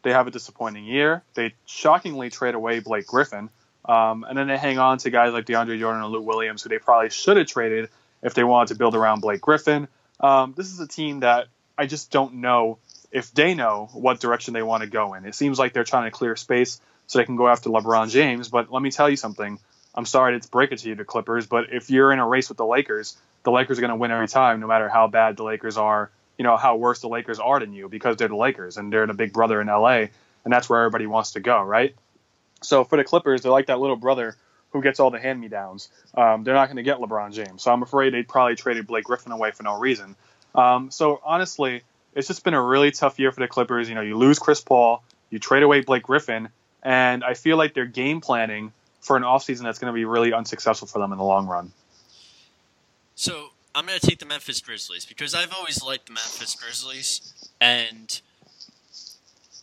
[0.03, 1.23] they have a disappointing year.
[1.35, 3.49] They shockingly trade away Blake Griffin,
[3.85, 6.69] um, and then they hang on to guys like DeAndre Jordan and Lou Williams, who
[6.69, 7.89] they probably should have traded
[8.21, 9.87] if they wanted to build around Blake Griffin.
[10.19, 12.77] Um, this is a team that I just don't know
[13.11, 15.25] if they know what direction they want to go in.
[15.25, 18.49] It seems like they're trying to clear space so they can go after LeBron James.
[18.49, 19.59] But let me tell you something.
[19.95, 22.49] I'm sorry to break it to you, the Clippers, but if you're in a race
[22.49, 25.37] with the Lakers, the Lakers are going to win every time, no matter how bad
[25.37, 28.35] the Lakers are you know how worse the Lakers are than you because they're the
[28.35, 30.07] Lakers and they're the big brother in LA
[30.43, 31.95] and that's where everybody wants to go, right?
[32.61, 34.35] So for the Clippers, they're like that little brother
[34.71, 35.89] who gets all the hand me downs.
[36.13, 39.05] Um, they're not going to get LeBron James, so I'm afraid they probably traded Blake
[39.05, 40.15] Griffin away for no reason.
[40.53, 43.89] Um, so honestly, it's just been a really tough year for the Clippers.
[43.89, 46.49] You know, you lose Chris Paul, you trade away Blake Griffin,
[46.83, 50.33] and I feel like they're game planning for an offseason that's going to be really
[50.33, 51.71] unsuccessful for them in the long run.
[53.15, 57.49] So I'm going to take the Memphis Grizzlies because I've always liked the Memphis Grizzlies,
[57.61, 58.21] and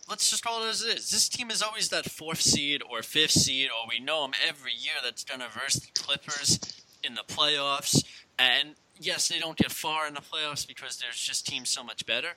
[0.09, 1.11] let's just call it as it is.
[1.11, 4.71] This team is always that fourth seed or fifth seed, or we know them every
[4.73, 6.59] year that's going to verse the Clippers
[7.03, 8.03] in the playoffs.
[8.39, 12.07] And yes, they don't get far in the playoffs because there's just teams so much
[12.07, 12.29] better.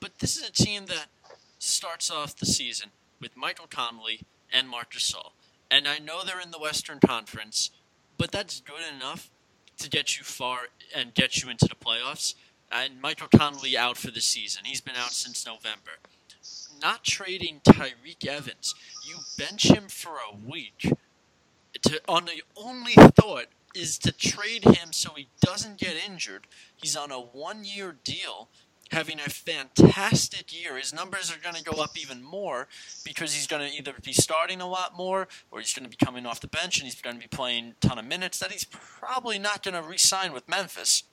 [0.00, 1.08] But this is a team that
[1.58, 5.32] starts off the season with Michael Conley and Marc Gasol.
[5.70, 7.70] And I know they're in the Western Conference,
[8.16, 9.28] but that's good enough
[9.80, 10.60] to get you far
[10.94, 12.34] and get you into the playoffs.
[12.72, 14.62] And Michael Conley out for the season.
[14.64, 15.98] He's been out since November.
[16.80, 18.74] Not trading Tyreke Evans.
[19.06, 20.92] You bench him for a week.
[21.82, 26.46] To, on the only thought is to trade him so he doesn't get injured.
[26.76, 28.48] He's on a one year deal
[28.90, 30.76] having a fantastic year.
[30.76, 32.66] His numbers are going to go up even more
[33.04, 36.04] because he's going to either be starting a lot more or he's going to be
[36.04, 38.50] coming off the bench and he's going to be playing a ton of minutes that
[38.50, 41.04] he's probably not going to re sign with Memphis.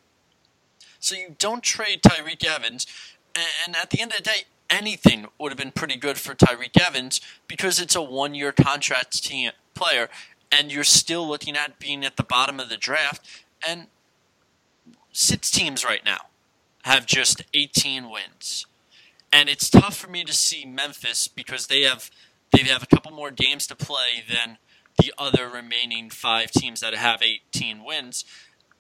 [0.99, 2.87] So you don't trade Tyreke Evans.
[3.35, 6.81] And at the end of the day, anything would have been pretty good for Tyreke
[6.81, 10.09] Evans because it's a one year contract team player
[10.51, 13.27] and you're still looking at being at the bottom of the draft.
[13.67, 13.87] And
[15.11, 16.26] six teams right now
[16.88, 18.65] have just 18 wins.
[19.32, 22.10] And it's tough for me to see Memphis because they have
[22.54, 24.58] they have a couple more games to play than
[24.97, 28.23] the other remaining five teams that have 18 wins,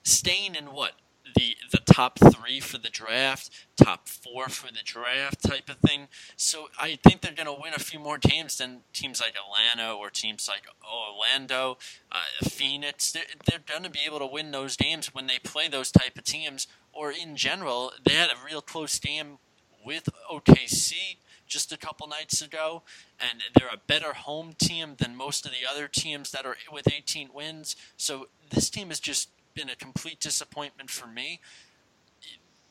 [0.03, 0.93] staying in what
[1.37, 6.07] the the top three for the draft, top four for the draft type of thing.
[6.35, 9.95] So I think they're going to win a few more games than teams like Atlanta
[9.95, 11.77] or teams like Orlando,
[12.11, 13.11] uh, Phoenix.
[13.11, 16.17] They're, they're going to be able to win those games when they play those type
[16.17, 16.67] of teams.
[16.93, 19.37] Or in general, they had a real close game
[19.85, 22.83] with OKC just a couple nights ago,
[23.19, 26.91] and they're a better home team than most of the other teams that are with
[26.91, 27.75] 18 wins.
[27.95, 31.41] So this team is just been a complete disappointment for me.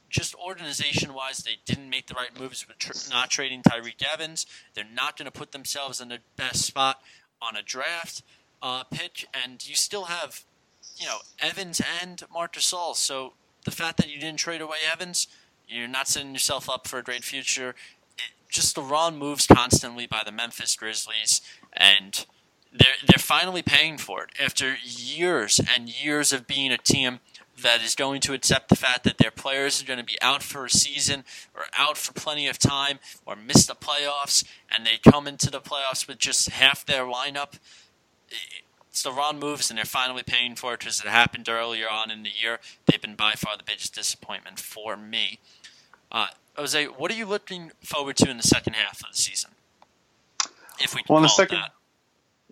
[0.08, 4.46] Just organization wise, they didn't make the right moves with tr- not trading Tyreke Evans.
[4.74, 7.02] They're not going to put themselves in the best spot
[7.42, 8.22] on a draft
[8.62, 10.44] uh, pitch, and you still have,
[10.96, 12.94] you know, Evans and Marc Gasol.
[12.94, 15.26] So the fact that you didn't trade away Evans,
[15.68, 17.74] you're not setting yourself up for a great future
[18.48, 21.40] just the wrong moves constantly by the Memphis Grizzlies,
[21.72, 22.26] and
[22.72, 27.20] they're they're finally paying for it after years and years of being a team
[27.62, 30.42] that is going to accept the fact that their players are going to be out
[30.42, 31.24] for a season
[31.54, 35.60] or out for plenty of time or miss the playoffs, and they come into the
[35.60, 37.58] playoffs with just half their lineup.
[38.90, 42.10] It's the wrong moves, and they're finally paying for it because it happened earlier on
[42.10, 42.60] in the year.
[42.86, 45.38] They've been by far the biggest disappointment for me.
[46.10, 49.50] Uh, Jose, what are you looking forward to in the second half of the season?
[50.78, 51.72] If we can well, in the second, that.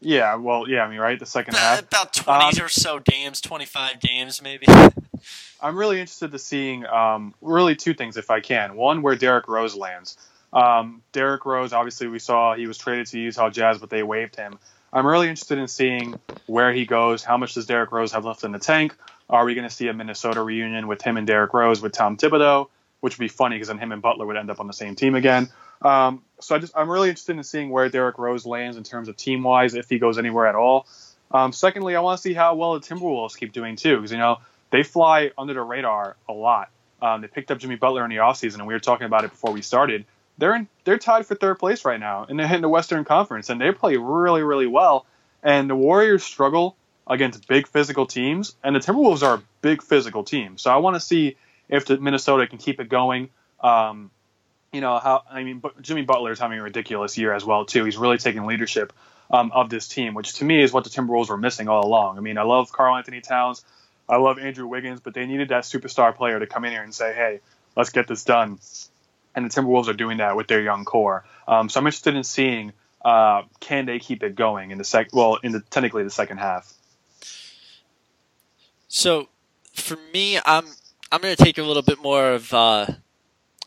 [0.05, 2.99] Yeah, well, yeah, I mean, right, the second about, half, about twenty um, or so
[2.99, 4.67] games, twenty-five games, maybe.
[5.61, 8.77] I'm really interested to seeing um, really two things, if I can.
[8.77, 10.19] One, where Derrick Rose lands.
[10.53, 14.37] Um, Derrick Rose, obviously, we saw he was traded to Utah Jazz, but they waived
[14.37, 14.59] him.
[14.93, 16.15] I'm really interested in seeing
[16.47, 17.25] where he goes.
[17.25, 18.95] How much does Derrick Rose have left in the tank?
[19.29, 22.17] Are we going to see a Minnesota reunion with him and Derrick Rose with Tom
[22.17, 22.69] Thibodeau?
[23.05, 24.97] which would be funny because then him and Butler would end up on the same
[24.97, 25.51] team again.
[25.85, 29.09] Um, so I just I'm really interested in seeing where Derrick Rose lands in terms
[29.09, 30.87] of team wise, if he goes anywhere at all.
[31.31, 34.19] Um, secondly, I want to see how well the Timberwolves keep doing too, because you
[34.19, 34.39] know
[34.71, 36.71] they fly under the radar a lot.
[37.03, 39.31] Um, they picked up Jimmy Butler in the offseason, and we were talking about it
[39.31, 40.07] before we started.
[40.39, 43.51] They're in, they're tied for third place right now, and they're in the Western Conference,
[43.51, 45.07] and they play really really well.
[45.43, 50.25] And the Warriors struggle against big physical teams, and the Timberwolves are a big physical
[50.25, 50.57] team.
[50.57, 51.37] So I want to see
[51.69, 53.29] if the Minnesota can keep it going.
[53.61, 54.11] Um,
[54.75, 57.85] you know how I mean, Jimmy Butler is having a ridiculous year as well too.
[57.85, 58.93] He's really taking leadership
[59.31, 62.19] um, of this team, which to me is what the Timberwolves were missing all along.
[62.19, 63.65] I mean, I love Karl-Anthony Towns,
[64.09, 66.95] I love Andrew Wiggins, but they needed that superstar player to come in here and
[66.95, 67.41] say, "Hey,
[67.77, 68.59] let's get this done."
[69.35, 71.25] And the Timberwolves are doing that with their young core.
[71.49, 72.73] Um, so I'm interested in seeing
[73.05, 76.39] uh, can they keep it going in the sec well in the technically the second
[76.39, 76.73] half.
[78.89, 79.29] So
[79.73, 80.67] for me, I'm
[81.13, 82.87] I'm going to take a little bit more of uh,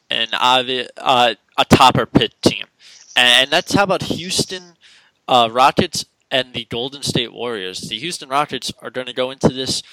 [0.10, 2.66] an obvious, uh, a topper pit team,
[3.16, 4.74] and that's how about Houston
[5.28, 7.82] uh, Rockets and the Golden State Warriors.
[7.82, 9.84] The Houston Rockets are going to go into this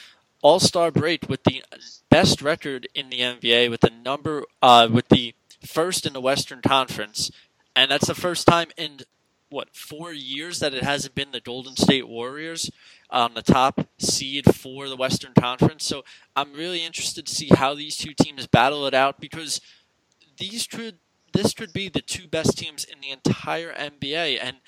[0.43, 1.63] All Star break with the
[2.11, 6.61] best record in the NBA, with the number, uh, with the first in the Western
[6.61, 7.31] Conference,
[7.75, 9.01] and that's the first time in
[9.55, 12.71] what four years that it hasn't been the Golden State Warriors
[13.09, 15.85] on the top seed for the Western Conference.
[15.85, 19.61] So I'm really interested to see how these two teams battle it out because
[20.39, 20.99] these could
[21.33, 24.39] this could be the two best teams in the entire NBA.
[24.41, 24.59] And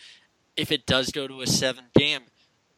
[0.57, 2.23] if it does go to a seven game,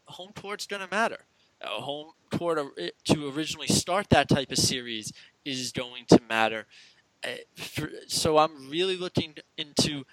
[0.04, 1.24] home court's going to matter.
[1.62, 2.58] A home court
[3.04, 5.12] to originally start that type of series
[5.44, 6.66] is going to matter.
[7.24, 7.30] Uh,
[8.06, 10.04] so I'm really looking into,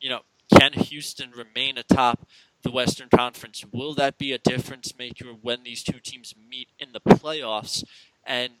[0.00, 0.20] you know,
[0.58, 2.26] can Houston remain atop
[2.62, 3.64] the Western Conference?
[3.70, 7.84] Will that be a difference maker when these two teams meet in the playoffs?
[8.24, 8.54] And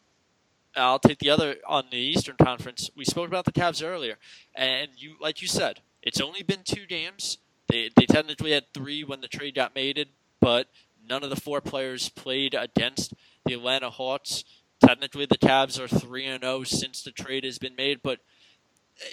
[0.76, 2.90] I'll take the other on the Eastern Conference.
[2.96, 4.16] We spoke about the Cavs earlier,
[4.54, 7.38] and you, like you said, it's only been two games.
[7.68, 10.06] They they technically had three when the trade got made,
[10.40, 10.68] but
[11.06, 14.44] none of the four players played against the Atlanta Hawks.
[14.84, 18.20] Technically, the Cavs are three and zero oh since the trade has been made, but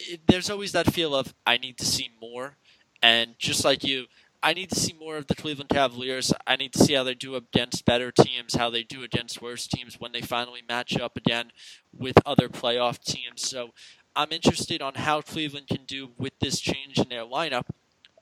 [0.07, 2.57] it, there's always that feel of I need to see more.
[3.01, 4.05] And just like you,
[4.45, 6.31] I need to see more of the Cleveland Cavaliers.
[6.45, 9.65] I need to see how they do against better teams, how they do against worse
[9.65, 11.51] teams when they finally match up again
[11.91, 13.41] with other playoff teams.
[13.41, 13.71] So
[14.15, 17.63] I'm interested on how Cleveland can do with this change in their lineup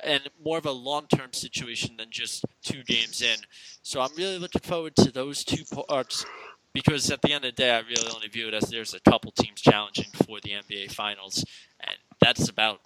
[0.02, 3.40] and more of a long term situation than just two games in.
[3.82, 6.26] So I'm really looking forward to those two parts
[6.72, 9.02] because at the end of the day, I really only view it as there's a
[9.02, 11.44] couple teams challenging for the NBA Finals,
[11.82, 12.80] and that's about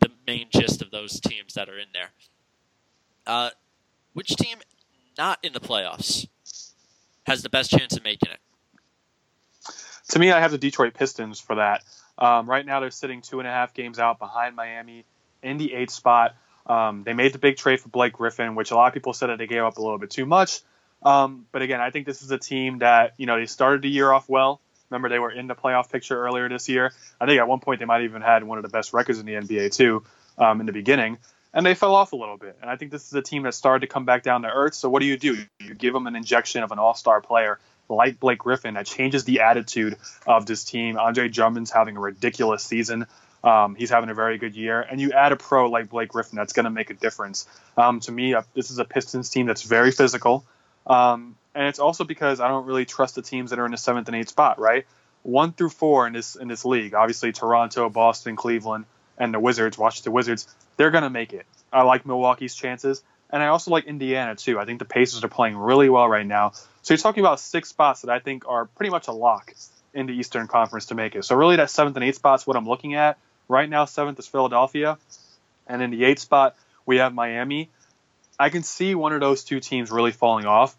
[0.00, 2.12] the main gist of those teams that are in there.
[3.28, 3.50] Uh,
[4.14, 4.58] which team
[5.16, 6.26] not in the playoffs
[7.26, 8.40] has the best chance of making it?
[10.08, 11.84] To me, I have the Detroit Pistons for that.
[12.16, 15.04] Um, right now, they're sitting two and a half games out behind Miami
[15.42, 16.34] in the eighth spot.
[16.66, 19.28] Um, they made the big trade for Blake Griffin, which a lot of people said
[19.28, 20.60] that they gave up a little bit too much.
[21.02, 23.88] Um, but again, I think this is a team that you know they started the
[23.88, 24.60] year off well.
[24.90, 26.92] Remember, they were in the playoff picture earlier this year.
[27.20, 29.18] I think at one point they might have even had one of the best records
[29.18, 30.02] in the NBA too
[30.38, 31.18] um, in the beginning,
[31.52, 32.56] and they fell off a little bit.
[32.60, 34.74] And I think this is a team that started to come back down to earth.
[34.74, 35.38] So what do you do?
[35.60, 39.40] You give them an injection of an all-star player like Blake Griffin that changes the
[39.40, 39.96] attitude
[40.26, 40.98] of this team.
[40.98, 43.06] Andre Drummond's having a ridiculous season.
[43.42, 46.36] Um, he's having a very good year, and you add a pro like Blake Griffin,
[46.36, 47.46] that's going to make a difference.
[47.76, 50.44] Um, to me, uh, this is a Pistons team that's very physical,
[50.88, 53.76] um, and it's also because I don't really trust the teams that are in the
[53.76, 54.58] seventh and eighth spot.
[54.58, 54.86] Right,
[55.22, 58.86] one through four in this in this league, obviously Toronto, Boston, Cleveland,
[59.18, 60.46] and the Wizards, Washington Wizards,
[60.76, 61.44] they're going to make it.
[61.72, 64.58] I like Milwaukee's chances, and I also like Indiana too.
[64.58, 66.52] I think the Pacers are playing really well right now.
[66.82, 69.52] So you're talking about six spots that I think are pretty much a lock
[69.92, 71.24] in the Eastern Conference to make it.
[71.24, 73.18] So really, that seventh and eighth spot's what I'm looking at.
[73.48, 74.98] Right now, seventh is Philadelphia,
[75.66, 76.56] and in the eighth spot
[76.86, 77.70] we have Miami.
[78.38, 80.76] I can see one of those two teams really falling off,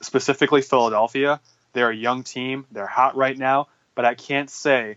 [0.00, 1.40] specifically Philadelphia.
[1.72, 2.66] They're a young team.
[2.70, 4.96] They're hot right now, but I can't say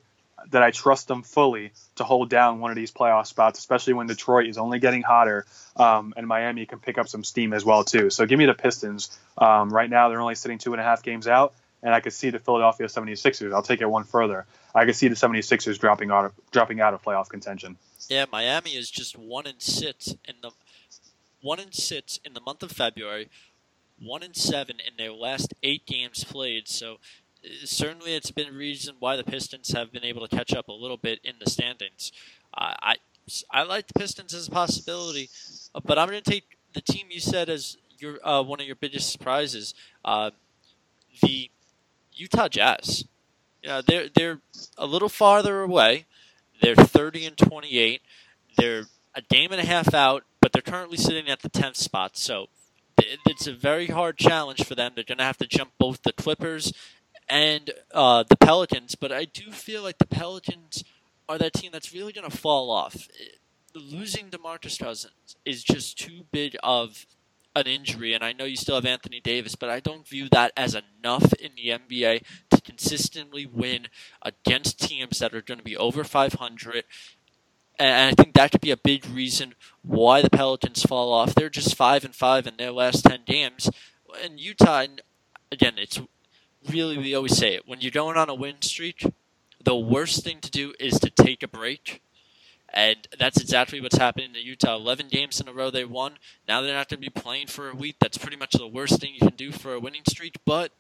[0.50, 4.08] that I trust them fully to hold down one of these playoff spots, especially when
[4.08, 7.84] Detroit is only getting hotter um, and Miami can pick up some steam as well
[7.84, 8.10] too.
[8.10, 9.18] So give me the Pistons.
[9.38, 12.14] Um, right now they're only sitting two and a half games out, and I could
[12.14, 13.54] see the Philadelphia 76ers.
[13.54, 14.46] I'll take it one further.
[14.74, 17.78] I could see the 76ers dropping out of, dropping out of playoff contention.
[18.10, 20.52] Yeah, Miami is just one and six in the
[21.42, 23.30] one and six in the month of February,
[24.00, 26.68] one and seven in their last eight games played.
[26.68, 26.98] So
[27.66, 30.74] certainly it's been a reason why the Pistons have been able to catch up a
[30.74, 32.12] little bit in the standings.
[32.54, 32.96] Uh, I
[33.52, 35.30] I like the Pistons as a possibility,
[35.76, 38.68] uh, but I'm going to take the team you said as your uh, one of
[38.68, 39.74] your biggest surprises,
[40.06, 40.32] uh,
[41.22, 41.50] the
[42.14, 43.06] Utah Jazz.
[43.64, 44.40] Yeah, they're they're
[44.78, 46.06] a little farther away.
[46.62, 48.02] They're 30 and 28.
[48.58, 52.18] They're a game and a half out, but they're currently sitting at the 10th spot.
[52.18, 52.48] So
[52.98, 54.94] it's a very hard challenge for them.
[54.96, 56.74] They're going to have to jump both the Clippers
[57.30, 60.84] and uh, the Pelicans, but I do feel like the Pelicans
[61.28, 63.08] are that team that's really going to fall off.
[63.76, 67.06] Losing DeMarcus Cousins is just too big of
[67.56, 70.54] an injury, and I know you still have Anthony Davis, but I don't view that
[70.56, 73.88] as enough in the NBA to consistently win
[74.22, 76.84] against teams that are going to be over 500.
[77.80, 79.54] And I think that could be a big reason
[79.84, 81.36] why the Pelicans fall off.
[81.36, 83.70] They're just five and five in their last ten games,
[84.24, 84.86] and Utah.
[85.50, 86.02] Again, it's
[86.70, 87.68] really, we always say it.
[87.68, 89.06] When you're going on a win streak,
[89.64, 92.02] the worst thing to do is to take a break.
[92.74, 94.76] And that's exactly what's happening to Utah.
[94.76, 96.14] 11 games in a row they won.
[96.48, 97.96] Now they're not going to be playing for a week.
[98.00, 100.36] That's pretty much the worst thing you can do for a winning streak.
[100.46, 100.72] But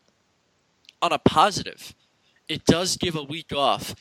[1.02, 1.96] on a positive,
[2.48, 3.96] it does give a week off.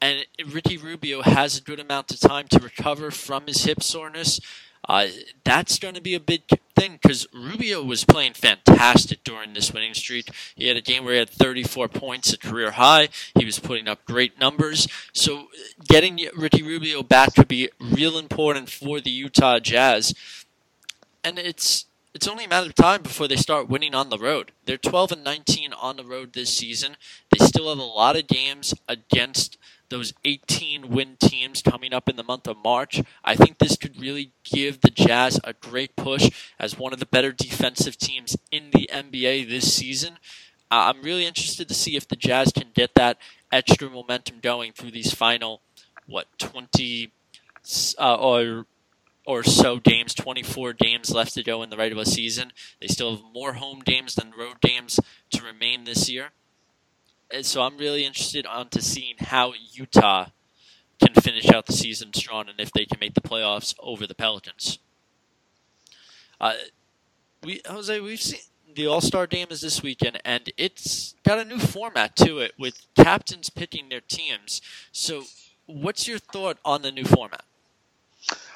[0.00, 4.40] And Ricky Rubio has a good amount of time to recover from his hip soreness.
[4.88, 5.06] Uh,
[5.44, 6.42] that's going to be a big
[6.74, 10.30] thing because Rubio was playing fantastic during this winning streak.
[10.56, 13.08] He had a game where he had 34 points, a career high.
[13.38, 14.88] He was putting up great numbers.
[15.12, 15.48] So
[15.88, 20.14] getting Ricky Rubio back could be real important for the Utah Jazz.
[21.22, 24.52] And it's it's only a matter of time before they start winning on the road.
[24.66, 26.96] They're 12 and 19 on the road this season.
[27.30, 29.56] They still have a lot of games against
[29.92, 33.02] those 18 win teams coming up in the month of March.
[33.22, 37.06] I think this could really give the Jazz a great push as one of the
[37.06, 40.14] better defensive teams in the NBA this season.
[40.70, 43.18] Uh, I'm really interested to see if the Jazz can get that
[43.52, 45.60] extra momentum going through these final,
[46.06, 47.12] what, 20
[47.98, 48.66] uh, or
[49.24, 52.52] or so games, 24 games left to go in the regular season.
[52.80, 54.98] They still have more home games than road games
[55.30, 56.32] to remain this year
[57.40, 60.26] so I'm really interested on to seeing how Utah
[61.00, 64.14] can finish out the season strong and if they can make the playoffs over the
[64.14, 64.78] Pelicans.
[66.40, 66.54] Uh,
[67.42, 68.40] we Jose, we've seen
[68.74, 72.52] the All Star game is this weekend, and it's got a new format to it
[72.58, 74.60] with captains picking their teams.
[74.92, 75.24] So,
[75.66, 77.44] what's your thought on the new format?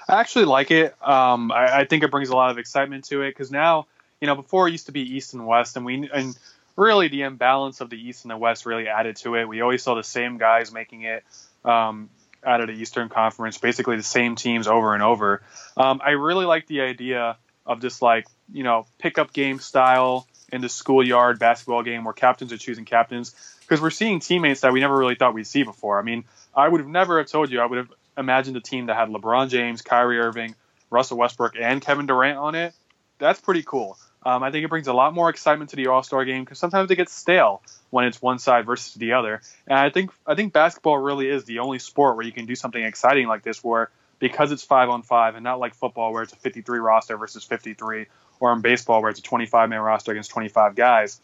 [0.09, 0.95] I actually like it.
[1.03, 3.87] Um, I, I, think it brings a lot of excitement to it because now,
[4.21, 6.39] you know, before it used to be East and West, and we and
[6.77, 9.49] really the imbalance of the East and the West really added to it.
[9.49, 11.25] We always saw the same guys making it
[11.65, 12.11] um,
[12.45, 15.43] out of the Eastern Conference, basically the same teams over and over.
[15.77, 20.61] Um, I really like the idea of just like you know pickup game style in
[20.61, 24.81] the schoolyard basketball game where captains are choosing captains because we're seeing teammates that we
[24.81, 25.99] never really thought we'd see before.
[25.99, 26.25] I mean,
[26.55, 29.09] I would have never have told you I would have imagined a team that had
[29.09, 30.55] LeBron James, Kyrie Irving,
[30.91, 32.75] Russell Westbrook, and Kevin Durant on it.
[33.19, 33.99] That's pretty cool.
[34.27, 36.59] Um, I think it brings a lot more excitement to the All Star game because
[36.59, 39.41] sometimes it gets stale when it's one side versus the other.
[39.69, 42.57] And I think I think basketball really is the only sport where you can do
[42.57, 46.25] something exciting like this, where because it's five on five and not like football where
[46.25, 48.07] it's a 53 roster versus 53,
[48.41, 51.21] or in baseball where it's a 25 man roster against 25 guys.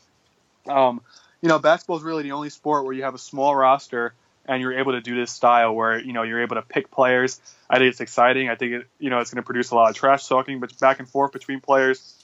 [0.68, 1.00] Um,
[1.40, 4.14] you know, basketball is really the only sport where you have a small roster
[4.46, 7.40] and you're able to do this style where you know you're able to pick players.
[7.68, 8.48] I think it's exciting.
[8.48, 10.78] I think it, you know it's going to produce a lot of trash talking, but
[10.78, 12.21] back and forth between players.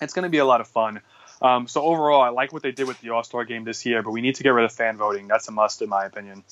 [0.00, 1.00] It's going to be a lot of fun.
[1.42, 4.02] Um, so overall, I like what they did with the All Star game this year,
[4.02, 5.28] but we need to get rid of fan voting.
[5.28, 6.44] That's a must, in my opinion.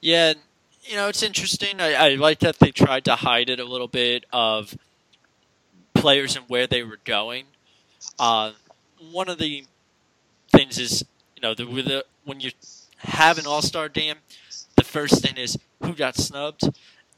[0.00, 0.34] Yeah,
[0.82, 1.80] you know it's interesting.
[1.80, 4.76] I, I like that they tried to hide it a little bit of
[5.94, 7.44] players and where they were going.
[8.18, 8.52] Uh,
[9.12, 9.64] one of the
[10.52, 11.04] things is
[11.36, 12.50] you know the, the when you
[12.98, 14.16] have an All Star game,
[14.76, 16.64] the first thing is who got snubbed.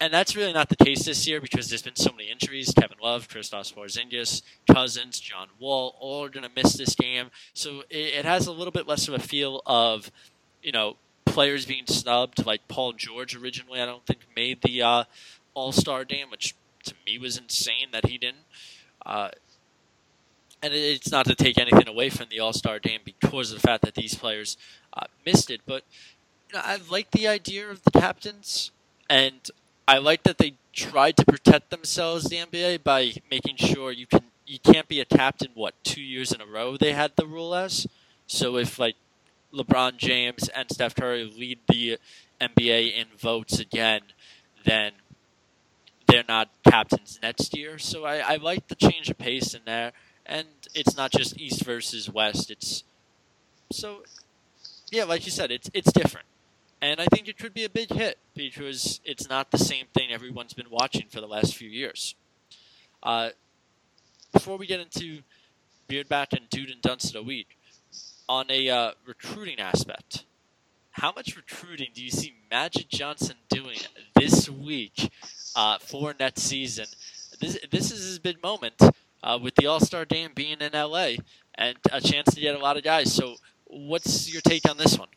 [0.00, 2.72] And that's really not the case this year because there's been so many injuries.
[2.74, 4.40] Kevin Love, Kristaps Porzingis,
[4.72, 7.30] Cousins, John Wall, all are going to miss this game.
[7.52, 10.10] So it, it, has a little bit less of a feel of,
[10.62, 10.96] you know,
[11.26, 12.46] players being snubbed.
[12.46, 15.04] Like Paul George originally, I don't think made the uh,
[15.52, 18.46] All Star game, which to me was insane that he didn't.
[19.04, 19.28] Uh,
[20.62, 23.66] and it's not to take anything away from the All Star game because of the
[23.66, 24.56] fact that these players
[24.94, 25.60] uh, missed it.
[25.66, 25.84] But
[26.48, 28.70] you know, I like the idea of the captains,
[29.10, 29.50] and
[29.86, 34.24] I like that they tried to protect themselves, the NBA, by making sure you can
[34.46, 35.50] you can't be a captain.
[35.54, 37.86] What two years in a row they had the rule as.
[38.26, 38.96] So if like
[39.52, 41.98] LeBron James and Steph Curry lead the
[42.40, 44.02] NBA in votes again,
[44.64, 44.92] then
[46.06, 47.78] they're not captains next year.
[47.78, 49.92] So I, I like the change of pace in there,
[50.26, 52.50] and it's not just East versus West.
[52.50, 52.84] It's
[53.72, 54.02] so
[54.90, 56.26] yeah, like you said, it's it's different,
[56.82, 60.12] and I think it could be a big hit because it's not the same thing
[60.12, 62.14] everyone's been watching for the last few years.
[63.02, 63.30] Uh,
[64.32, 65.20] before we get into
[65.88, 67.58] Beardback and Dude and Dunce of the week,
[68.28, 70.24] on a uh, recruiting aspect,
[70.92, 73.78] how much recruiting do you see Magic Johnson doing
[74.14, 75.10] this week
[75.56, 76.86] uh, for next season?
[77.40, 78.74] This this is his big moment
[79.22, 81.14] uh, with the All Star Game being in LA
[81.56, 83.12] and a chance to get a lot of guys.
[83.12, 83.36] So
[83.72, 85.08] What's your take on this one?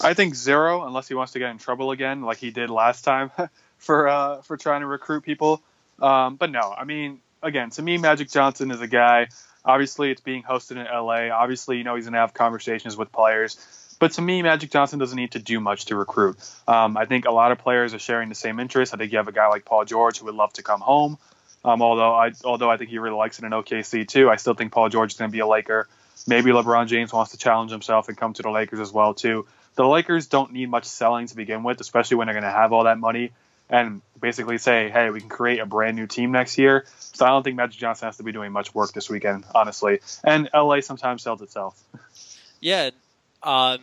[0.00, 3.02] I think zero, unless he wants to get in trouble again, like he did last
[3.02, 3.30] time
[3.78, 5.62] for uh, for trying to recruit people.
[6.00, 9.28] Um, but no, I mean, again, to me, Magic Johnson is a guy.
[9.64, 11.34] Obviously, it's being hosted in LA.
[11.34, 13.56] Obviously, you know he's gonna have conversations with players.
[13.98, 16.36] But to me, Magic Johnson doesn't need to do much to recruit.
[16.66, 18.92] Um, I think a lot of players are sharing the same interest.
[18.92, 21.16] I think you have a guy like Paul George who would love to come home.
[21.64, 24.28] Um, although I although I think he really likes it in OKC too.
[24.28, 25.88] I still think Paul George is going to be a Laker.
[26.26, 29.46] Maybe LeBron James wants to challenge himself and come to the Lakers as well too.
[29.74, 32.72] The Lakers don't need much selling to begin with, especially when they're going to have
[32.72, 33.32] all that money
[33.68, 37.28] and basically say, "Hey, we can create a brand new team next year." So I
[37.28, 40.00] don't think Magic Johnson has to be doing much work this weekend, honestly.
[40.22, 41.82] And LA sometimes sells itself.
[42.60, 42.90] Yeah.
[43.42, 43.80] Um,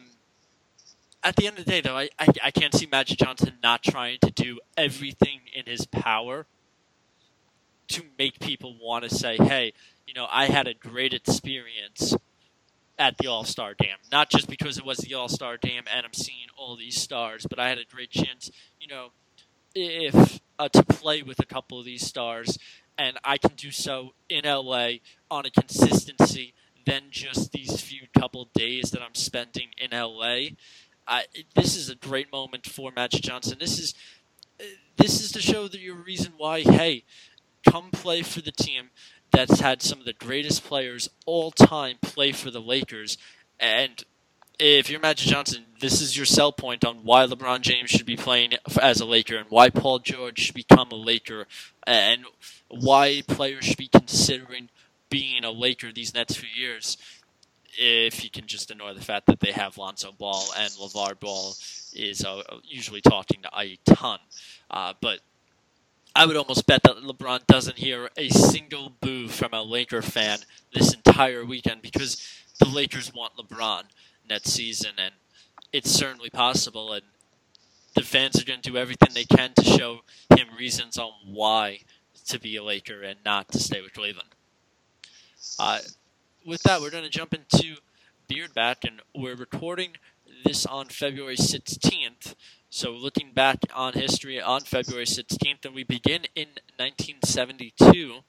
[1.24, 3.84] at the end of the day, though, I, I, I can't see Magic Johnson not
[3.84, 6.48] trying to do everything in his power
[7.90, 9.74] to make people want to say, "Hey,
[10.08, 12.16] you know, I had a great experience
[13.02, 13.98] at the All Star Dam.
[14.12, 17.48] Not just because it was the All Star Dam and I'm seeing all these stars,
[17.50, 19.10] but I had a great chance, you know,
[19.74, 22.60] if uh, to play with a couple of these stars,
[23.00, 25.00] and I can do so in LA
[25.32, 26.54] on a consistency
[26.86, 30.50] than just these few couple days that I'm spending in LA.
[31.08, 31.26] I,
[31.56, 33.58] this is a great moment for Magic Johnson.
[33.60, 33.96] This is
[34.98, 36.62] this is to show that your reason why.
[36.62, 37.06] Hey,
[37.68, 38.92] come play for the team
[39.32, 43.18] that's had some of the greatest players all time play for the Lakers.
[43.60, 44.04] And
[44.60, 48.16] if you're Magic Johnson, this is your sell point on why LeBron James should be
[48.16, 51.48] playing as a Laker and why Paul George should become a Laker
[51.88, 52.26] and
[52.70, 54.70] why players should be considering
[55.10, 56.98] being a Laker these next few years.
[57.78, 61.54] If you can just ignore the fact that they have Lonzo Ball and LeVar Ball
[61.94, 64.20] is uh, usually talking to a ton.
[64.70, 65.20] Uh, but
[66.14, 70.40] I would almost bet that LeBron doesn't hear a single boo from a Laker fan
[70.74, 72.22] this entire weekend because
[72.60, 73.84] the Lakers want LeBron
[74.30, 75.14] next season, and
[75.72, 76.92] it's certainly possible.
[76.92, 77.04] And
[77.96, 80.02] the fans are going to do everything they can to show
[80.36, 81.80] him reasons on why
[82.28, 84.30] to be a Laker and not to stay with Cleveland.
[85.60, 85.80] Uh,
[86.46, 87.76] with that, we're going to jump into
[88.30, 89.92] Beardback, and we're recording
[90.44, 92.36] this on February 16th.
[92.74, 96.48] So, looking back on history on February 16th, and we begin in
[96.78, 98.20] 1972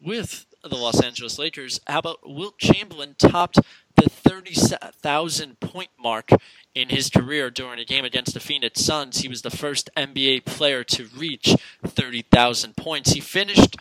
[0.00, 1.80] with the Los Angeles Lakers.
[1.88, 3.58] How about Wilt Chamberlain topped
[3.96, 6.30] the 30,000 point mark
[6.76, 9.18] in his career during a game against the Phoenix Suns?
[9.18, 13.14] He was the first NBA player to reach 30,000 points.
[13.14, 13.74] He finished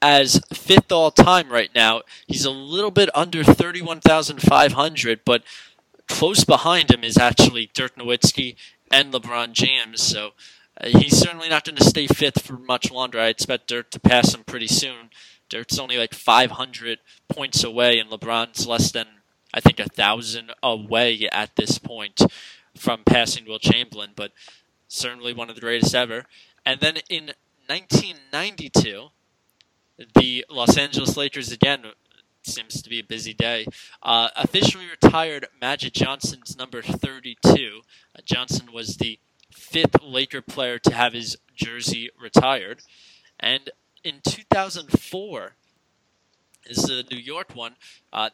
[0.00, 2.02] as fifth all time right now.
[2.28, 5.42] He's a little bit under 31,500, but
[6.06, 8.54] close behind him is actually Dirk Nowitzki
[8.90, 10.02] and LeBron James.
[10.02, 10.30] So
[10.80, 13.20] uh, he's certainly not going to stay fifth for much longer.
[13.20, 15.10] I expect Dirk to pass him pretty soon.
[15.48, 19.06] Dirk's only like 500 points away, and LeBron's less than
[19.52, 22.20] I think, a thousand away at this point
[22.76, 24.32] from passing Wilt Chamberlain, but
[24.88, 26.26] certainly one of the greatest ever.
[26.64, 27.32] And then in
[27.66, 29.08] 1992,
[30.14, 31.84] the Los Angeles Lakers again
[32.42, 33.66] seems to be a busy day.
[34.02, 37.80] Uh, officially retired Magic Johnson's number 32.
[38.14, 39.18] Uh, Johnson was the
[39.52, 42.82] fifth Laker player to have his jersey retired.
[43.38, 43.70] And
[44.04, 45.52] in 2004,
[46.66, 47.76] this is the New York one.
[48.12, 48.30] Uh,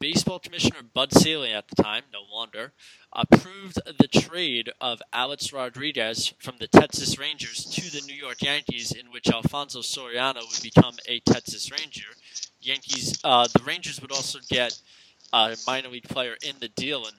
[0.00, 2.72] Baseball Commissioner Bud Selig at the time, no longer,
[3.12, 8.92] approved the trade of Alex Rodriguez from the Texas Rangers to the New York Yankees,
[8.92, 12.08] in which Alfonso Soriano would become a Texas Ranger.
[12.62, 14.78] Yankees, uh, the Rangers would also get
[15.32, 17.16] a minor league player in the deal, and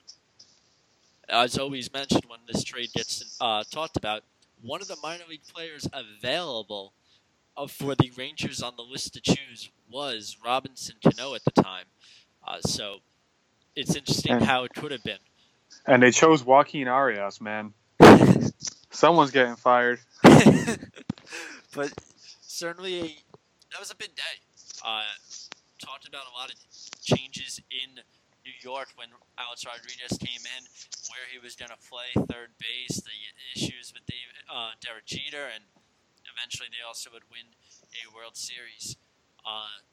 [1.29, 4.23] as always mentioned when this trade gets uh, talked about,
[4.61, 6.93] one of the minor league players available
[7.57, 11.85] uh, for the Rangers on the list to choose was Robinson Cano at the time.
[12.47, 12.97] Uh, so
[13.75, 15.17] it's interesting And- how it could have been.
[15.87, 17.73] And they chose Joaquin Arias, man.
[18.91, 19.99] Someone's getting fired.
[20.21, 21.91] but
[22.41, 23.17] certainly
[23.71, 24.21] that was a big day.
[24.83, 25.03] Uh,
[25.79, 26.57] talked about a lot of
[27.01, 28.01] changes in
[28.45, 30.61] New York when Alex Rodriguez came in,
[31.09, 33.17] where he was going to play third base, the
[33.53, 35.65] issues with David, uh, Derek Jeter, and
[36.25, 37.53] eventually they also would win
[37.93, 38.97] a World Series.
[39.45, 39.85] Uh,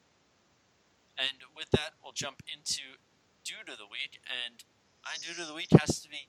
[1.18, 2.96] and with that, we'll jump into
[3.44, 4.64] due to the week, and
[5.04, 6.28] my due to the week has to be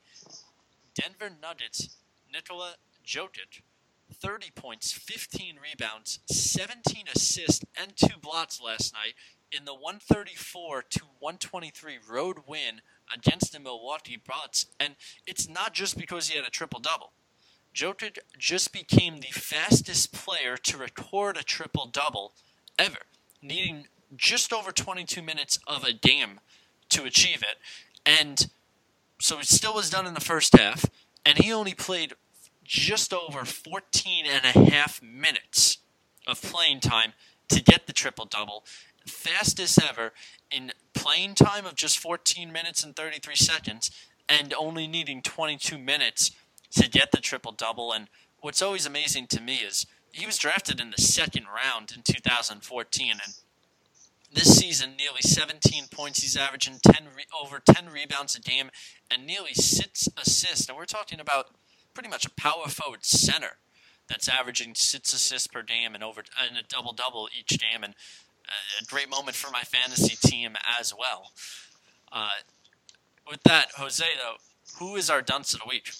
[0.95, 1.95] Denver Nuggets
[2.32, 3.62] Nikola Jokic
[4.14, 9.14] 30 points, 15 rebounds, 17 assists, and two blocks last night
[9.51, 12.82] in the 134 to 123 road win
[13.14, 14.68] against the Milwaukee Bucks.
[14.80, 14.95] And
[15.26, 17.12] it's not just because he had a triple double.
[17.74, 22.34] Jokic just became the fastest player to record a triple double
[22.78, 22.99] ever,
[23.41, 26.39] needing just over 22 minutes of a game
[26.89, 27.57] to achieve it.
[28.05, 28.49] And
[29.20, 30.86] so it still was done in the first half,
[31.26, 32.14] and he only played
[32.70, 35.80] just over 14 and a half minutes
[36.28, 37.13] of playing time
[37.47, 38.63] to get the triple double.
[39.07, 40.13] Fastest ever
[40.51, 43.89] in playing time of just 14 minutes and 33 seconds,
[44.30, 46.30] and only needing 22 minutes
[46.70, 47.91] to get the triple double.
[47.91, 48.07] And
[48.39, 53.11] what's always amazing to me is he was drafted in the second round in 2014,
[53.11, 53.34] and
[54.32, 56.22] this season, nearly 17 points.
[56.22, 58.70] He's averaging 10 re- over 10 rebounds a game
[59.09, 60.70] and nearly six assists.
[60.70, 61.47] And we're talking about
[61.93, 63.57] pretty much a power forward center
[64.07, 67.83] that's averaging six assists per game and over and a double double each game.
[67.83, 67.93] And
[68.47, 71.31] uh, a great moment for my fantasy team as well.
[72.11, 72.29] Uh,
[73.29, 74.37] with that, Jose, though,
[74.79, 75.91] who is our dunce of the week?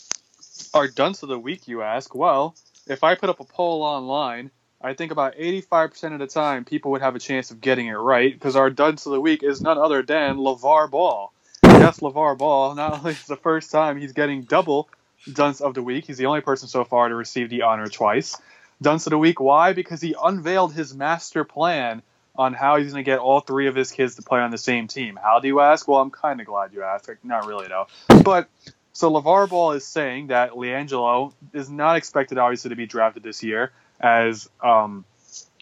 [0.74, 2.16] Our dunce of the week, you ask?
[2.16, 2.56] Well,
[2.88, 4.50] if I put up a poll online,
[4.82, 7.94] I think about 85% of the time people would have a chance of getting it
[7.94, 11.32] right because our dunce of the week is none other than LeVar Ball.
[11.64, 14.90] Yes, LeVar Ball, not only is the first time he's getting double
[15.34, 18.36] dunce of the week, he's the only person so far to receive the honor twice.
[18.82, 19.74] Dunce of the week, why?
[19.74, 22.02] Because he unveiled his master plan
[22.36, 24.58] on how he's going to get all three of his kids to play on the
[24.58, 25.20] same team.
[25.22, 25.88] How do you ask?
[25.88, 27.10] Well, I'm kind of glad you asked.
[27.10, 27.88] Like, not really, though.
[28.24, 28.48] But
[28.94, 33.44] so LeVar Ball is saying that LiAngelo is not expected, obviously, to be drafted this
[33.44, 35.04] year, as um,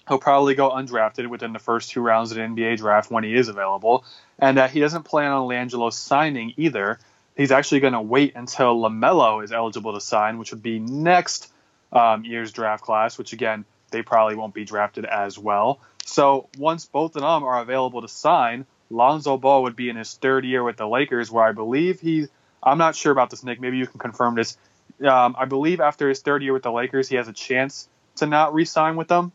[0.07, 3.36] he'll probably go undrafted within the first two rounds of the NBA draft when he
[3.36, 4.05] is available,
[4.38, 6.99] and that he doesn't plan on LiAngelo signing either.
[7.38, 11.52] He's actually going to wait until LaMelo is eligible to sign, which would be next
[11.94, 15.80] um, year's draft class, which again, they probably won't be drafted as well.
[16.04, 20.14] So once both of them are available to sign, Lonzo Ball would be in his
[20.16, 22.28] third year with the Lakers, where I believe he
[22.62, 23.62] I'm not sure about this, Nick.
[23.62, 24.58] Maybe you can confirm this.
[25.02, 28.26] Um, I believe after his third year with the Lakers, he has a chance to
[28.26, 29.32] not re-sign with them.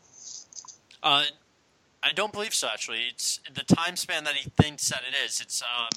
[1.01, 1.23] Uh,
[2.01, 2.67] I don't believe so.
[2.67, 5.39] Actually, it's the time span that he thinks that it is.
[5.39, 5.89] It's um,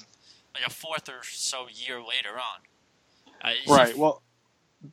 [0.59, 2.61] like a fourth or so year later on.
[3.41, 3.97] Uh, Right.
[3.97, 4.21] Well,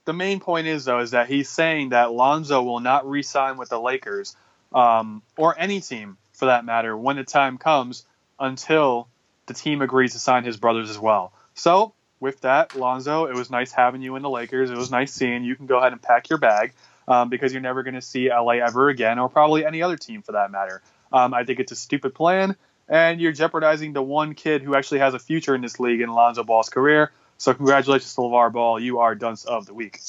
[0.05, 3.69] the main point is though is that he's saying that Lonzo will not re-sign with
[3.69, 4.37] the Lakers
[4.73, 8.05] um, or any team for that matter when the time comes
[8.39, 9.09] until
[9.47, 11.33] the team agrees to sign his brothers as well.
[11.55, 14.71] So with that, Lonzo, it was nice having you in the Lakers.
[14.71, 15.51] It was nice seeing you.
[15.51, 16.73] You can go ahead and pack your bag
[17.07, 20.23] um, because you're never going to see LA ever again, or probably any other team
[20.23, 20.83] for that matter.
[21.13, 22.57] Um, I think it's a stupid plan,
[22.89, 26.11] and you're jeopardizing the one kid who actually has a future in this league in
[26.11, 27.13] Lonzo Ball's career.
[27.39, 28.81] So congratulations to LeVar Ball.
[28.81, 30.01] You are dunce of the week.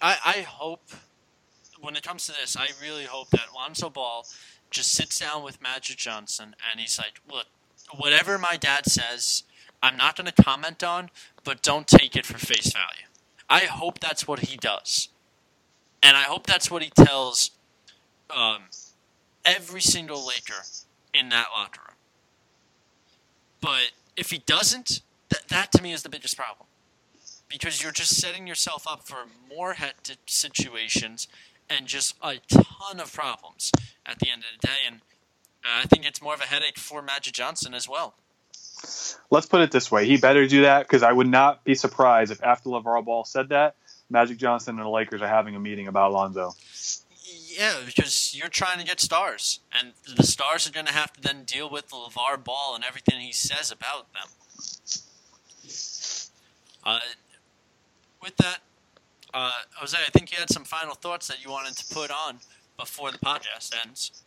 [0.00, 0.90] I, I hope
[1.80, 4.26] when it comes to this, I really hope that Lonzo Ball
[4.70, 7.46] just sits down with Magic Johnson and he's like, look,
[7.96, 9.44] whatever my dad says,
[9.82, 11.10] I'm not going to comment on,
[11.44, 13.06] but don't take it for face value.
[13.48, 15.08] I hope that's what he does.
[16.02, 17.50] And I hope that's what he tells
[18.34, 18.64] um,
[19.44, 20.62] every single Laker
[21.14, 21.96] in that locker room.
[23.60, 25.00] But if he doesn't,
[25.30, 26.66] that that to me is the biggest problem
[27.48, 31.28] because you're just setting yourself up for more hectic situations
[31.70, 33.72] and just a ton of problems
[34.04, 34.78] at the end of the day.
[34.86, 34.96] And
[35.64, 38.14] uh, I think it's more of a headache for Magic Johnson as well.
[39.30, 42.32] Let's put it this way: he better do that because I would not be surprised
[42.32, 43.76] if after LeVar Ball said that,
[44.10, 46.54] Magic Johnson and the Lakers are having a meeting about Lonzo.
[47.56, 51.20] Yeah, because you're trying to get stars, and the stars are going to have to
[51.20, 54.28] then deal with the LeVar Ball and everything he says about them.
[56.84, 57.00] Uh,
[58.22, 58.58] with that,
[59.32, 62.40] uh, Jose, I think you had some final thoughts that you wanted to put on
[62.76, 64.24] before the podcast ends.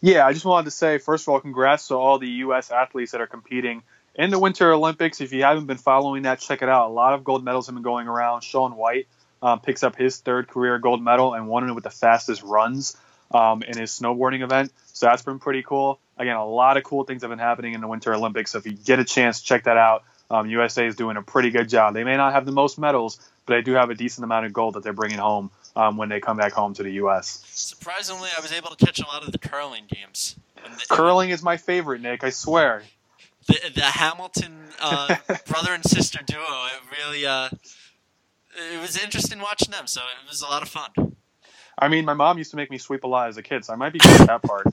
[0.00, 2.70] Yeah, I just wanted to say, first of all, congrats to all the U.S.
[2.70, 3.82] athletes that are competing
[4.14, 5.20] in the Winter Olympics.
[5.20, 6.88] If you haven't been following that, check it out.
[6.88, 8.42] A lot of gold medals have been going around.
[8.42, 9.08] Shaun White
[9.42, 12.96] um, picks up his third career gold medal and won it with the fastest runs
[13.30, 14.72] um, in his snowboarding event.
[14.92, 15.98] So that's been pretty cool.
[16.18, 18.50] Again, a lot of cool things have been happening in the Winter Olympics.
[18.50, 20.04] So if you get a chance, check that out.
[20.30, 21.94] Um, USA is doing a pretty good job.
[21.94, 24.52] They may not have the most medals, but they do have a decent amount of
[24.52, 27.42] gold that they're bringing home um, when they come back home to the U.S.
[27.48, 30.36] Surprisingly, I was able to catch a lot of the curling games.
[30.62, 32.22] The, curling is my favorite, Nick.
[32.22, 32.82] I swear.
[33.46, 35.16] The, the Hamilton uh,
[35.46, 36.40] brother and sister duo.
[36.40, 37.48] It really, uh,
[38.54, 39.86] it was interesting watching them.
[39.86, 40.90] So it was a lot of fun.
[41.78, 43.72] I mean, my mom used to make me sweep a lot as a kid, so
[43.72, 44.66] I might be good at that part.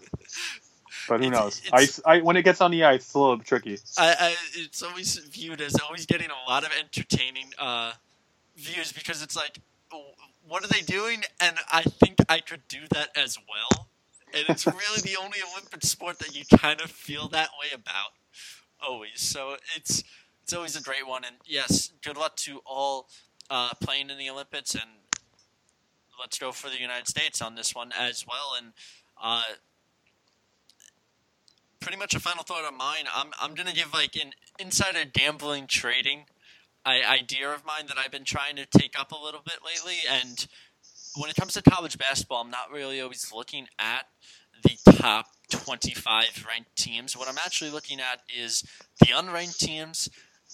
[1.08, 1.62] But who knows?
[2.06, 3.80] I, when it gets on the ice, it's a little tricky.
[3.98, 7.94] I, I, it's always viewed as always getting a lot of entertaining uh,
[8.58, 9.60] views because it's like,
[10.48, 11.24] what are they doing?
[11.40, 13.88] And I think I could do that as well.
[14.34, 18.12] And it's really the only Olympic sport that you kind of feel that way about,
[18.86, 19.22] always.
[19.22, 20.04] So it's
[20.44, 21.24] it's always a great one.
[21.26, 23.10] And yes, good luck to all
[23.50, 24.84] uh, playing in the Olympics, and
[26.20, 28.54] let's go for the United States on this one as well.
[28.58, 28.74] And
[29.22, 29.44] uh,
[31.80, 33.06] pretty much a final thought on mine.
[33.14, 36.26] I'm I'm gonna give like an insider gambling trading
[36.88, 39.98] idea of mine that I've been trying to take up a little bit lately.
[40.10, 40.48] And
[41.16, 44.08] when it comes to college basketball, I'm not really always looking at
[44.64, 47.18] the top 25 ranked teams.
[47.18, 48.64] What I'm actually looking at is
[49.00, 50.10] the unranked teams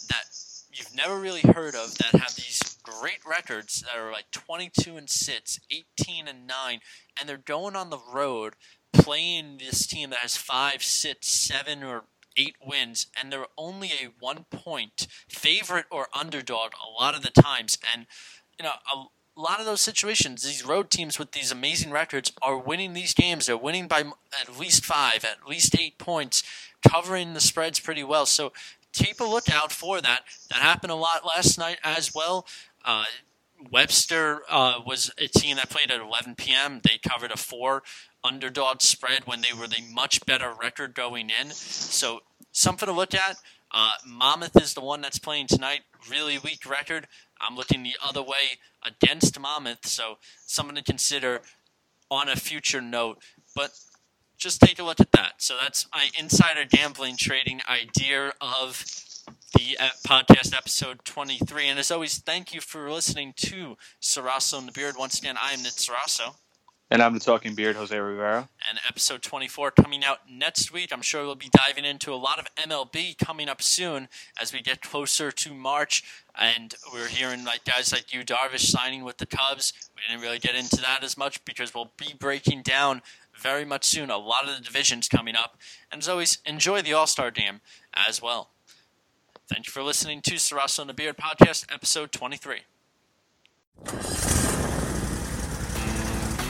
[0.09, 0.23] that
[0.73, 5.09] you've never really heard of that have these great records that are like 22 and
[5.09, 6.79] 6, 18 and 9,
[7.19, 8.55] and they're going on the road
[8.91, 12.03] playing this team that has five, six, seven, or
[12.37, 17.29] eight wins, and they're only a one point favorite or underdog a lot of the
[17.29, 17.77] times.
[17.93, 18.05] And,
[18.59, 22.57] you know, a lot of those situations, these road teams with these amazing records are
[22.57, 23.47] winning these games.
[23.47, 24.03] They're winning by
[24.39, 26.43] at least five, at least eight points,
[26.87, 28.25] covering the spreads pretty well.
[28.25, 28.53] So
[28.93, 30.21] keep a lookout for that.
[30.49, 32.45] That happened a lot last night as well.
[32.83, 33.05] Uh,
[33.71, 36.81] Webster uh, was a team that played at 11 p.m.
[36.83, 37.83] They covered a four
[38.23, 41.51] underdog spread when they were the much better record going in.
[41.51, 42.21] So
[42.51, 43.37] something to look at.
[43.71, 43.91] Uh,
[44.61, 45.81] is the one that's playing tonight.
[46.09, 47.07] Really weak record.
[47.41, 51.41] I'm looking the other way against Monmouth, so something to consider
[52.11, 53.17] on a future note.
[53.55, 53.71] But
[54.37, 55.33] just take a look at that.
[55.41, 58.85] So that's my insider gambling trading idea of
[59.53, 61.67] the uh, podcast episode 23.
[61.69, 64.95] And as always, thank you for listening to Sarasso and the Beard.
[64.97, 66.35] Once again, I am Nick Sarasso.
[66.91, 68.49] And I'm the Talking Beard, Jose Rivera.
[68.69, 70.91] And episode 24 coming out next week.
[70.91, 74.61] I'm sure we'll be diving into a lot of MLB coming up soon as we
[74.61, 76.03] get closer to March.
[76.39, 79.73] And we're hearing like guys like Yu Darvish signing with the Cubs.
[79.95, 83.01] We didn't really get into that as much because we'll be breaking down
[83.35, 85.57] very much soon a lot of the divisions coming up.
[85.91, 87.61] And as always, enjoy the All Star game
[87.93, 88.49] as well.
[89.53, 92.61] Thank you for listening to Sarasso and the Beard podcast, episode 23.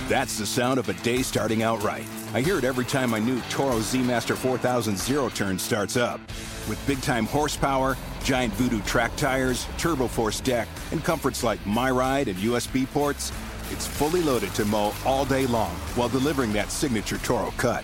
[0.07, 2.05] That's the sound of a day starting out right.
[2.33, 6.21] I hear it every time my new Toro Z Master 4000 zero turn starts up.
[6.69, 12.27] With big time horsepower, giant Voodoo track tires, turbo force deck, and comforts like MyRide
[12.27, 13.33] and USB ports,
[13.69, 17.83] it's fully loaded to mow all day long while delivering that signature Toro cut.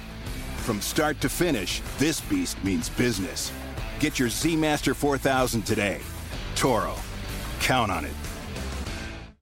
[0.60, 3.52] From start to finish, this beast means business.
[4.00, 6.00] Get your Z Master 4000 today.
[6.56, 6.96] Toro.
[7.60, 8.19] Count on it.